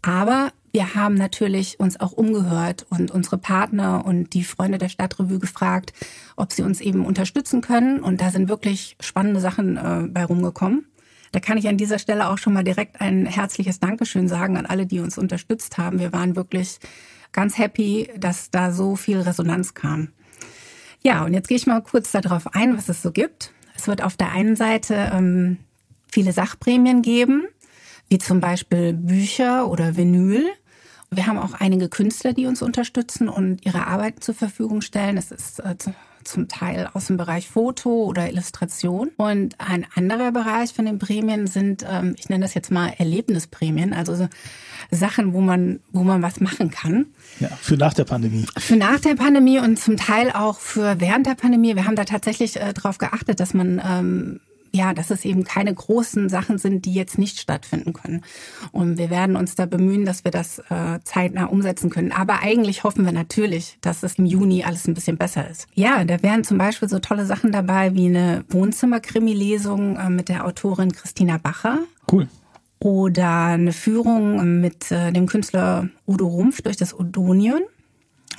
Aber 0.00 0.52
wir 0.72 0.94
haben 0.94 1.14
natürlich 1.14 1.80
uns 1.80 1.98
auch 2.00 2.12
umgehört 2.12 2.86
und 2.90 3.10
unsere 3.10 3.38
Partner 3.38 4.04
und 4.06 4.32
die 4.34 4.44
Freunde 4.44 4.78
der 4.78 4.88
Stadtrevue 4.88 5.38
gefragt, 5.38 5.92
ob 6.36 6.52
sie 6.52 6.62
uns 6.62 6.80
eben 6.80 7.04
unterstützen 7.04 7.60
können. 7.60 8.00
Und 8.00 8.20
da 8.20 8.30
sind 8.30 8.48
wirklich 8.48 8.96
spannende 9.00 9.40
Sachen 9.40 9.76
äh, 9.76 10.06
bei 10.08 10.24
rumgekommen. 10.24 10.86
Da 11.32 11.40
kann 11.40 11.58
ich 11.58 11.68
an 11.68 11.76
dieser 11.76 11.98
Stelle 11.98 12.28
auch 12.28 12.38
schon 12.38 12.52
mal 12.52 12.64
direkt 12.64 13.00
ein 13.00 13.26
herzliches 13.26 13.80
Dankeschön 13.80 14.28
sagen 14.28 14.56
an 14.56 14.66
alle, 14.66 14.86
die 14.86 15.00
uns 15.00 15.18
unterstützt 15.18 15.76
haben. 15.76 15.98
Wir 15.98 16.12
waren 16.12 16.36
wirklich 16.36 16.78
ganz 17.36 17.58
happy, 17.58 18.10
dass 18.16 18.50
da 18.50 18.72
so 18.72 18.96
viel 18.96 19.20
Resonanz 19.20 19.74
kam. 19.74 20.08
Ja, 21.02 21.24
und 21.24 21.34
jetzt 21.34 21.46
gehe 21.46 21.56
ich 21.56 21.66
mal 21.66 21.82
kurz 21.82 22.10
darauf 22.10 22.54
ein, 22.54 22.76
was 22.76 22.88
es 22.88 23.02
so 23.02 23.12
gibt. 23.12 23.52
Es 23.76 23.86
wird 23.86 24.02
auf 24.02 24.16
der 24.16 24.32
einen 24.32 24.56
Seite 24.56 25.12
ähm, 25.12 25.58
viele 26.10 26.32
Sachprämien 26.32 27.02
geben, 27.02 27.46
wie 28.08 28.18
zum 28.18 28.40
Beispiel 28.40 28.94
Bücher 28.94 29.68
oder 29.68 29.96
Vinyl. 29.96 30.46
Wir 31.10 31.26
haben 31.26 31.38
auch 31.38 31.52
einige 31.52 31.88
Künstler, 31.88 32.32
die 32.32 32.46
uns 32.46 32.62
unterstützen 32.62 33.28
und 33.28 33.64
ihre 33.64 33.86
Arbeit 33.86 34.24
zur 34.24 34.34
Verfügung 34.34 34.80
stellen. 34.80 35.18
Es 35.18 35.30
ist 35.30 35.60
äh, 35.60 35.76
zum 36.26 36.48
Teil 36.48 36.88
aus 36.92 37.06
dem 37.06 37.16
Bereich 37.16 37.48
Foto 37.48 38.04
oder 38.04 38.28
Illustration. 38.28 39.10
Und 39.16 39.54
ein 39.58 39.86
anderer 39.94 40.32
Bereich 40.32 40.72
von 40.72 40.86
den 40.86 40.98
Prämien 40.98 41.46
sind, 41.46 41.84
ähm, 41.88 42.14
ich 42.18 42.28
nenne 42.28 42.44
das 42.44 42.54
jetzt 42.54 42.70
mal 42.70 42.92
Erlebnisprämien, 42.98 43.92
also 43.92 44.14
so 44.14 44.28
Sachen, 44.90 45.32
wo 45.32 45.40
man, 45.40 45.80
wo 45.92 46.02
man 46.02 46.22
was 46.22 46.40
machen 46.40 46.70
kann. 46.70 47.06
Ja, 47.40 47.48
für 47.60 47.76
nach 47.76 47.94
der 47.94 48.04
Pandemie. 48.04 48.46
Für 48.58 48.76
nach 48.76 49.00
der 49.00 49.14
Pandemie 49.14 49.58
und 49.58 49.78
zum 49.78 49.96
Teil 49.96 50.30
auch 50.30 50.60
für 50.60 51.00
während 51.00 51.26
der 51.26 51.34
Pandemie. 51.34 51.74
Wir 51.74 51.86
haben 51.86 51.96
da 51.96 52.04
tatsächlich 52.04 52.60
äh, 52.60 52.72
darauf 52.72 52.98
geachtet, 52.98 53.40
dass 53.40 53.54
man 53.54 53.80
ähm, 53.84 54.40
ja, 54.76 54.94
dass 54.94 55.10
es 55.10 55.24
eben 55.24 55.44
keine 55.44 55.74
großen 55.74 56.28
Sachen 56.28 56.58
sind, 56.58 56.84
die 56.84 56.92
jetzt 56.92 57.18
nicht 57.18 57.40
stattfinden 57.40 57.92
können. 57.92 58.22
Und 58.72 58.98
wir 58.98 59.10
werden 59.10 59.36
uns 59.36 59.54
da 59.54 59.66
bemühen, 59.66 60.04
dass 60.04 60.24
wir 60.24 60.30
das 60.30 60.58
äh, 60.70 61.00
zeitnah 61.04 61.46
umsetzen 61.46 61.90
können. 61.90 62.12
Aber 62.12 62.42
eigentlich 62.42 62.84
hoffen 62.84 63.04
wir 63.04 63.12
natürlich, 63.12 63.78
dass 63.80 64.02
es 64.02 64.14
im 64.14 64.26
Juni 64.26 64.64
alles 64.64 64.86
ein 64.86 64.94
bisschen 64.94 65.16
besser 65.16 65.48
ist. 65.48 65.66
Ja, 65.74 66.04
da 66.04 66.22
wären 66.22 66.44
zum 66.44 66.58
Beispiel 66.58 66.88
so 66.88 66.98
tolle 66.98 67.26
Sachen 67.26 67.52
dabei 67.52 67.94
wie 67.94 68.06
eine 68.06 68.44
Wohnzimmer-Krimi-Lesung 68.50 69.96
äh, 69.96 70.10
mit 70.10 70.28
der 70.28 70.46
Autorin 70.46 70.92
Christina 70.92 71.38
Bacher. 71.38 71.80
Cool. 72.10 72.28
Oder 72.78 73.44
eine 73.46 73.72
Führung 73.72 74.60
mit 74.60 74.90
äh, 74.92 75.10
dem 75.10 75.26
Künstler 75.26 75.88
Udo 76.06 76.26
Rumpf 76.26 76.60
durch 76.60 76.76
das 76.76 76.98
Odonion, 76.98 77.62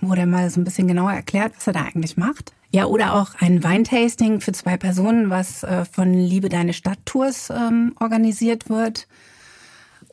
wo 0.01 0.15
der 0.15 0.25
mal 0.25 0.49
so 0.49 0.59
ein 0.59 0.63
bisschen 0.63 0.87
genauer 0.87 1.13
erklärt, 1.13 1.53
was 1.55 1.67
er 1.67 1.73
da 1.73 1.83
eigentlich 1.83 2.17
macht. 2.17 2.53
Ja, 2.71 2.85
oder 2.85 3.15
auch 3.15 3.29
ein 3.39 3.63
Weintasting 3.63 4.41
für 4.41 4.51
zwei 4.51 4.77
Personen, 4.77 5.29
was 5.29 5.63
äh, 5.63 5.85
von 5.85 6.13
Liebe 6.13 6.49
Deine 6.49 6.73
Stadt 6.73 6.99
Tours 7.05 7.49
ähm, 7.49 7.95
organisiert 7.99 8.69
wird. 8.69 9.07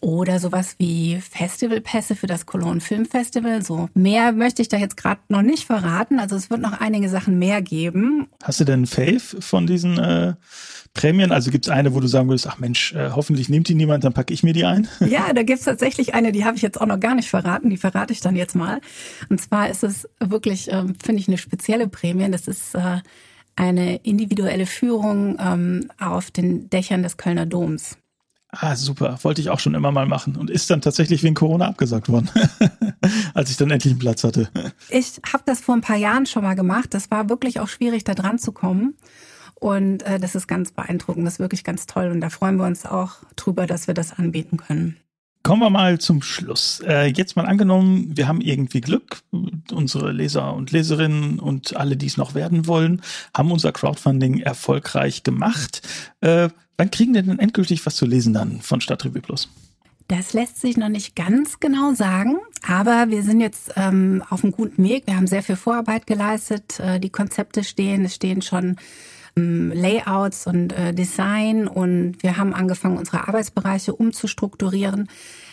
Oder 0.04 0.38
sowas 0.38 0.74
wie 0.76 1.18
Festivalpässe 1.18 2.14
für 2.14 2.26
das 2.26 2.44
Cologne 2.44 2.82
Film 2.82 3.06
Festival. 3.06 3.62
So 3.62 3.88
mehr 3.94 4.32
möchte 4.32 4.60
ich 4.60 4.68
da 4.68 4.76
jetzt 4.76 4.98
gerade 4.98 5.22
noch 5.30 5.40
nicht 5.40 5.64
verraten. 5.64 6.20
Also 6.20 6.36
es 6.36 6.50
wird 6.50 6.60
noch 6.60 6.78
einige 6.78 7.08
Sachen 7.08 7.38
mehr 7.38 7.62
geben. 7.62 8.26
Hast 8.42 8.60
du 8.60 8.64
denn 8.64 8.80
einen 8.80 8.86
Fave 8.86 9.40
von 9.40 9.66
diesen 9.66 9.98
äh, 9.98 10.34
Prämien? 10.92 11.32
Also 11.32 11.50
gibt 11.50 11.64
es 11.64 11.72
eine, 11.72 11.94
wo 11.94 12.00
du 12.00 12.06
sagen 12.06 12.28
würdest, 12.28 12.46
ach 12.46 12.58
Mensch, 12.58 12.92
äh, 12.92 13.12
hoffentlich 13.14 13.48
nimmt 13.48 13.66
die 13.68 13.74
niemand, 13.74 14.04
dann 14.04 14.12
packe 14.12 14.34
ich 14.34 14.42
mir 14.42 14.52
die 14.52 14.66
ein? 14.66 14.88
Ja, 15.00 15.32
da 15.32 15.42
gibt 15.42 15.60
es 15.60 15.64
tatsächlich 15.64 16.12
eine, 16.12 16.32
die 16.32 16.44
habe 16.44 16.58
ich 16.58 16.62
jetzt 16.62 16.78
auch 16.78 16.86
noch 16.86 17.00
gar 17.00 17.14
nicht 17.14 17.30
verraten. 17.30 17.70
Die 17.70 17.78
verrate 17.78 18.12
ich 18.12 18.20
dann 18.20 18.36
jetzt 18.36 18.54
mal. 18.54 18.82
Und 19.30 19.40
zwar 19.40 19.70
ist 19.70 19.84
es 19.84 20.06
wirklich, 20.20 20.70
äh, 20.70 20.84
finde 21.02 21.22
ich, 21.22 21.28
eine 21.28 21.38
spezielle 21.38 21.88
Prämie. 21.88 22.30
Das 22.30 22.46
ist 22.46 22.74
äh, 22.74 22.98
eine 23.56 23.96
individuelle 24.02 24.66
Führung 24.66 25.38
ähm, 25.40 25.88
auf 25.98 26.30
den 26.30 26.68
Dächern 26.68 27.02
des 27.02 27.16
Kölner 27.16 27.46
Doms. 27.46 27.96
Ah, 28.60 28.76
super. 28.76 29.18
Wollte 29.22 29.40
ich 29.40 29.50
auch 29.50 29.60
schon 29.60 29.74
immer 29.74 29.90
mal 29.90 30.06
machen. 30.06 30.36
Und 30.36 30.50
ist 30.50 30.70
dann 30.70 30.80
tatsächlich 30.80 31.22
wegen 31.22 31.34
Corona 31.34 31.66
abgesagt 31.66 32.08
worden, 32.08 32.30
als 33.34 33.50
ich 33.50 33.56
dann 33.56 33.70
endlich 33.70 33.92
einen 33.92 34.00
Platz 34.00 34.24
hatte. 34.24 34.48
Ich 34.88 35.20
habe 35.32 35.44
das 35.46 35.60
vor 35.60 35.74
ein 35.74 35.80
paar 35.80 35.96
Jahren 35.96 36.26
schon 36.26 36.42
mal 36.42 36.54
gemacht. 36.54 36.94
Das 36.94 37.10
war 37.10 37.28
wirklich 37.28 37.60
auch 37.60 37.68
schwierig, 37.68 38.04
da 38.04 38.14
dran 38.14 38.38
zu 38.38 38.52
kommen. 38.52 38.94
Und 39.54 40.02
äh, 40.02 40.18
das 40.18 40.34
ist 40.34 40.46
ganz 40.46 40.72
beeindruckend. 40.72 41.26
Das 41.26 41.34
ist 41.34 41.40
wirklich 41.40 41.64
ganz 41.64 41.86
toll. 41.86 42.10
Und 42.10 42.20
da 42.20 42.30
freuen 42.30 42.56
wir 42.56 42.66
uns 42.66 42.86
auch 42.86 43.12
drüber, 43.36 43.66
dass 43.66 43.86
wir 43.86 43.94
das 43.94 44.12
anbieten 44.12 44.56
können. 44.58 44.96
Kommen 45.44 45.60
wir 45.60 45.68
mal 45.68 45.98
zum 45.98 46.22
Schluss. 46.22 46.80
Äh, 46.86 47.08
jetzt 47.08 47.36
mal 47.36 47.44
angenommen, 47.44 48.16
wir 48.16 48.28
haben 48.28 48.40
irgendwie 48.40 48.80
Glück. 48.80 49.20
Unsere 49.72 50.10
Leser 50.10 50.54
und 50.54 50.72
Leserinnen 50.72 51.38
und 51.38 51.76
alle, 51.76 51.98
die 51.98 52.06
es 52.06 52.16
noch 52.16 52.34
werden 52.34 52.66
wollen, 52.66 53.02
haben 53.36 53.52
unser 53.52 53.70
Crowdfunding 53.70 54.38
erfolgreich 54.38 55.22
gemacht. 55.22 55.82
Äh, 56.22 56.48
Wann 56.76 56.90
kriegen 56.90 57.14
wir 57.14 57.22
denn 57.22 57.38
endgültig 57.38 57.84
was 57.86 57.96
zu 57.96 58.06
lesen 58.06 58.32
dann 58.32 58.60
von 58.60 58.80
Stadtrevue 58.80 59.20
Plus? 59.20 59.48
Das 60.08 60.34
lässt 60.34 60.60
sich 60.60 60.76
noch 60.76 60.90
nicht 60.90 61.16
ganz 61.16 61.60
genau 61.60 61.94
sagen, 61.94 62.36
aber 62.66 63.06
wir 63.08 63.22
sind 63.22 63.40
jetzt 63.40 63.72
ähm, 63.76 64.22
auf 64.28 64.44
einem 64.44 64.52
guten 64.52 64.84
Weg. 64.84 65.06
Wir 65.06 65.16
haben 65.16 65.26
sehr 65.26 65.42
viel 65.42 65.56
Vorarbeit 65.56 66.06
geleistet. 66.06 66.78
Äh, 66.78 67.00
die 67.00 67.08
Konzepte 67.08 67.64
stehen, 67.64 68.04
es 68.04 68.14
stehen 68.14 68.42
schon 68.42 68.76
Layouts 69.36 70.46
und 70.46 70.72
äh, 70.72 70.94
Design 70.94 71.66
und 71.66 72.22
wir 72.22 72.36
haben 72.36 72.54
angefangen, 72.54 72.98
unsere 72.98 73.26
Arbeitsbereiche 73.26 73.92
umzustrukturieren. 73.92 75.08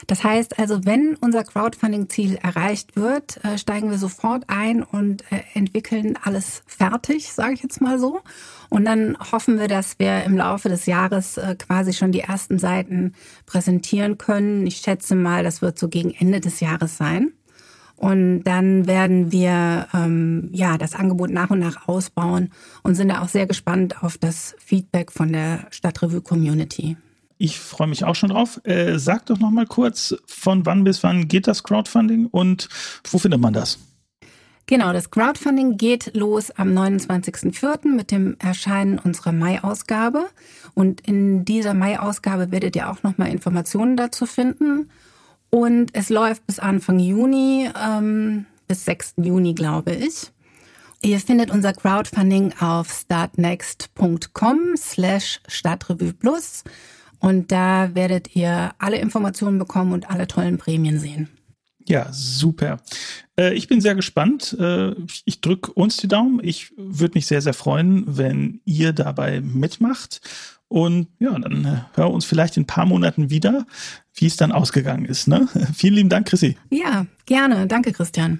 Das 0.06 0.24
heißt 0.24 0.60
also, 0.60 0.86
wenn 0.86 1.16
unser 1.16 1.44
Crowdfunding-Ziel 1.44 2.38
erreicht 2.42 2.96
wird, 2.96 3.44
äh, 3.44 3.58
steigen 3.58 3.90
wir 3.90 3.98
sofort 3.98 4.44
ein 4.48 4.84
und 4.84 5.24
äh, 5.32 5.42
entwickeln 5.56 6.18
alles 6.22 6.62
fertig, 6.68 7.34
sage 7.34 7.54
ich 7.54 7.64
jetzt 7.64 7.82
mal 7.82 7.98
so. 7.98 8.22
Und 8.70 8.86
dann 8.86 9.18
hoffen 9.32 9.60
wir, 9.60 9.68
dass 9.68 9.98
wir 9.98 10.24
im 10.24 10.38
Laufe 10.38 10.70
des 10.70 10.86
Jahres 10.86 11.38
quasi 11.60 11.92
schon 11.92 12.14
die 12.14 12.22
ersten 12.22 12.58
Seiten 12.58 13.16
präsentieren 13.46 14.18
können. 14.18 14.66
Ich 14.66 14.78
schätze 14.78 15.14
mal, 15.14 15.44
das 15.44 15.62
wird 15.62 15.78
so 15.78 15.90
gegen 15.90 16.12
Ende 16.12 16.40
des 16.40 16.62
Jahres 16.62 16.96
sein. 16.96 17.34
Und 18.02 18.46
dann 18.46 18.88
werden 18.88 19.32
wir 19.32 19.88
ähm, 19.94 20.50
ja 20.52 20.80
das 20.80 20.96
Angebot 20.96 21.30
nach 21.30 21.52
und 21.52 21.60
nach 21.60 21.88
ausbauen 21.88 22.50
und 22.82 22.96
sind 22.96 23.10
da 23.10 23.22
auch 23.22 23.30
sehr 23.30 23.46
gespannt 23.46 24.02
auf 24.02 24.18
das 24.18 24.56
Feedback 24.58 25.12
von 25.12 25.32
der 25.32 25.68
Stadtrevue 25.70 26.22
Community. 26.22 26.98
Ich 27.38 27.60
freue 27.60 27.86
mich 27.86 28.04
auch 28.04 28.16
schon 28.16 28.30
drauf. 28.30 28.60
Äh, 28.64 28.98
sag 28.98 29.28
doch 29.28 29.38
noch 29.38 29.52
mal 29.52 29.68
kurz, 29.68 30.16
von 30.26 30.66
wann 30.66 30.84
bis 30.84 31.04
wann 31.04 31.28
geht 31.28 31.46
das 31.46 31.62
Crowdfunding 31.62 32.26
und 32.26 32.70
wo 33.08 33.20
findet 33.20 33.40
man 33.40 33.54
das? 33.54 33.78
Genau, 34.66 34.94
das 34.94 35.12
Crowdfunding 35.12 35.78
geht 35.78 36.16
los 36.16 36.50
am 36.50 36.70
29.04. 36.76 37.88
mit 37.88 38.10
dem 38.10 38.36
Erscheinen 38.40 38.98
unserer 38.98 39.32
Mai-Ausgabe. 39.32 40.26
Und 40.74 41.02
in 41.02 41.46
dieser 41.46 41.76
Mai-Ausgabe 41.76 42.52
werdet 42.52 42.76
ihr 42.76 42.90
auch 42.90 43.04
nochmal 43.04 43.30
Informationen 43.30 43.96
dazu 43.96 44.26
finden. 44.26 44.90
Und 45.52 45.90
es 45.94 46.10
läuft 46.10 46.48
bis 46.48 46.60
Anfang 46.60 46.98
Juni, 46.98 47.70
ähm, 47.80 48.46
bis 48.68 48.86
6. 48.86 49.16
Juni, 49.18 49.54
glaube 49.54 49.94
ich. 49.94 50.32
Ihr 51.04 51.20
findet 51.20 51.52
unser 51.52 51.74
Crowdfunding 51.74 52.54
auf 52.60 52.90
startnext.com 52.92 54.60
slash 54.78 55.42
Stadtrevue 55.48 56.14
Plus 56.14 56.64
und 57.20 57.52
da 57.52 57.94
werdet 57.94 58.36
ihr 58.36 58.72
alle 58.78 58.98
Informationen 58.98 59.60
bekommen 59.60 59.94
und 59.94 60.10
alle 60.10 60.28
tollen 60.28 60.58
Prämien 60.58 61.00
sehen. 61.00 61.28
Ja, 61.88 62.08
super. 62.12 62.82
Äh, 63.38 63.54
ich 63.56 63.68
bin 63.68 63.82
sehr 63.82 63.96
gespannt. 63.96 64.56
Äh, 64.60 64.94
ich 65.26 65.42
drücke 65.42 65.74
uns 65.74 65.98
die 65.98 66.08
Daumen. 66.08 66.40
Ich 66.44 66.72
würde 66.78 67.16
mich 67.16 67.26
sehr, 67.26 67.42
sehr 67.42 67.54
freuen, 67.54 68.06
wenn 68.08 68.62
ihr 68.66 68.94
dabei 68.94 69.42
mitmacht. 69.42 70.22
Und 70.72 71.08
ja, 71.20 71.38
dann 71.38 71.66
äh, 71.66 71.68
hören 71.68 72.08
wir 72.08 72.12
uns 72.12 72.24
vielleicht 72.24 72.56
in 72.56 72.64
ein 72.64 72.66
paar 72.66 72.86
Monaten 72.86 73.30
wieder, 73.30 73.66
wie 74.14 74.26
es 74.26 74.38
dann 74.38 74.54
ausgegangen 74.54 75.04
ist. 75.04 75.28
Ne? 75.28 75.50
Vielen 75.76 75.96
lieben 75.96 76.08
Dank, 76.08 76.28
Chrissy. 76.28 76.56
Ja, 76.70 77.08
gerne. 77.26 77.68
Danke, 77.68 77.92
Christian. 77.92 78.40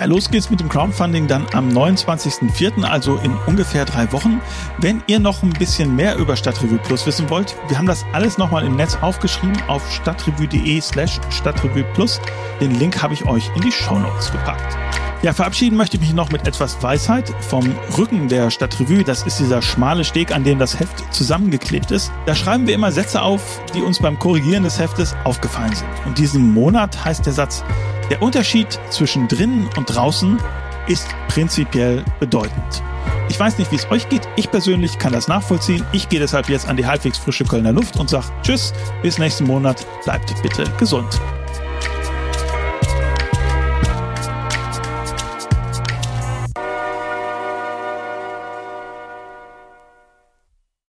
Ja, 0.00 0.06
los 0.06 0.30
geht's 0.30 0.48
mit 0.48 0.60
dem 0.60 0.70
Crowdfunding 0.70 1.26
dann 1.26 1.46
am 1.52 1.68
29.04., 1.68 2.84
also 2.84 3.16
in 3.18 3.36
ungefähr 3.46 3.84
drei 3.84 4.10
Wochen. 4.12 4.40
Wenn 4.78 5.02
ihr 5.08 5.20
noch 5.20 5.42
ein 5.42 5.50
bisschen 5.50 5.94
mehr 5.94 6.16
über 6.16 6.36
Stadtrevue 6.36 6.78
Plus 6.78 7.04
wissen 7.04 7.28
wollt, 7.28 7.54
wir 7.68 7.76
haben 7.76 7.84
das 7.84 8.06
alles 8.14 8.38
nochmal 8.38 8.64
im 8.64 8.76
Netz 8.76 8.96
aufgeschrieben 9.02 9.60
auf 9.68 9.82
stadtrevue.de 9.92 10.80
slash 10.80 11.20
Stadtrevue 11.28 11.84
Plus. 11.92 12.18
Den 12.62 12.76
Link 12.76 13.02
habe 13.02 13.12
ich 13.12 13.26
euch 13.26 13.50
in 13.54 13.60
die 13.60 13.72
Shownotes 13.72 14.32
gepackt. 14.32 14.78
Ja, 15.22 15.34
verabschieden 15.34 15.76
möchte 15.76 15.98
ich 15.98 16.00
mich 16.00 16.14
noch 16.14 16.32
mit 16.32 16.46
etwas 16.46 16.82
Weisheit 16.82 17.30
vom 17.40 17.74
Rücken 17.98 18.28
der 18.28 18.50
Stadtrevue. 18.50 19.04
Das 19.04 19.22
ist 19.24 19.38
dieser 19.38 19.60
schmale 19.60 20.02
Steg, 20.02 20.34
an 20.34 20.44
dem 20.44 20.58
das 20.58 20.80
Heft 20.80 21.12
zusammengeklebt 21.12 21.90
ist. 21.90 22.10
Da 22.24 22.34
schreiben 22.34 22.66
wir 22.66 22.74
immer 22.74 22.90
Sätze 22.90 23.20
auf, 23.20 23.60
die 23.74 23.82
uns 23.82 23.98
beim 23.98 24.18
Korrigieren 24.18 24.64
des 24.64 24.78
Heftes 24.78 25.14
aufgefallen 25.24 25.74
sind. 25.74 25.90
Und 26.06 26.16
diesen 26.16 26.54
Monat 26.54 27.04
heißt 27.04 27.26
der 27.26 27.34
Satz, 27.34 27.62
der 28.08 28.22
Unterschied 28.22 28.80
zwischen 28.88 29.28
drinnen 29.28 29.68
und 29.76 29.94
draußen 29.94 30.38
ist 30.86 31.06
prinzipiell 31.28 32.02
bedeutend. 32.18 32.82
Ich 33.28 33.38
weiß 33.38 33.58
nicht, 33.58 33.70
wie 33.72 33.76
es 33.76 33.90
euch 33.90 34.08
geht. 34.08 34.26
Ich 34.36 34.50
persönlich 34.50 34.98
kann 34.98 35.12
das 35.12 35.28
nachvollziehen. 35.28 35.84
Ich 35.92 36.08
gehe 36.08 36.18
deshalb 36.18 36.48
jetzt 36.48 36.66
an 36.66 36.78
die 36.78 36.86
halbwegs 36.86 37.18
frische 37.18 37.44
Kölner 37.44 37.72
Luft 37.72 38.00
und 38.00 38.08
sage 38.08 38.26
Tschüss, 38.42 38.72
bis 39.02 39.18
nächsten 39.18 39.44
Monat. 39.44 39.86
Bleibt 40.02 40.34
bitte 40.42 40.64
gesund. 40.78 41.20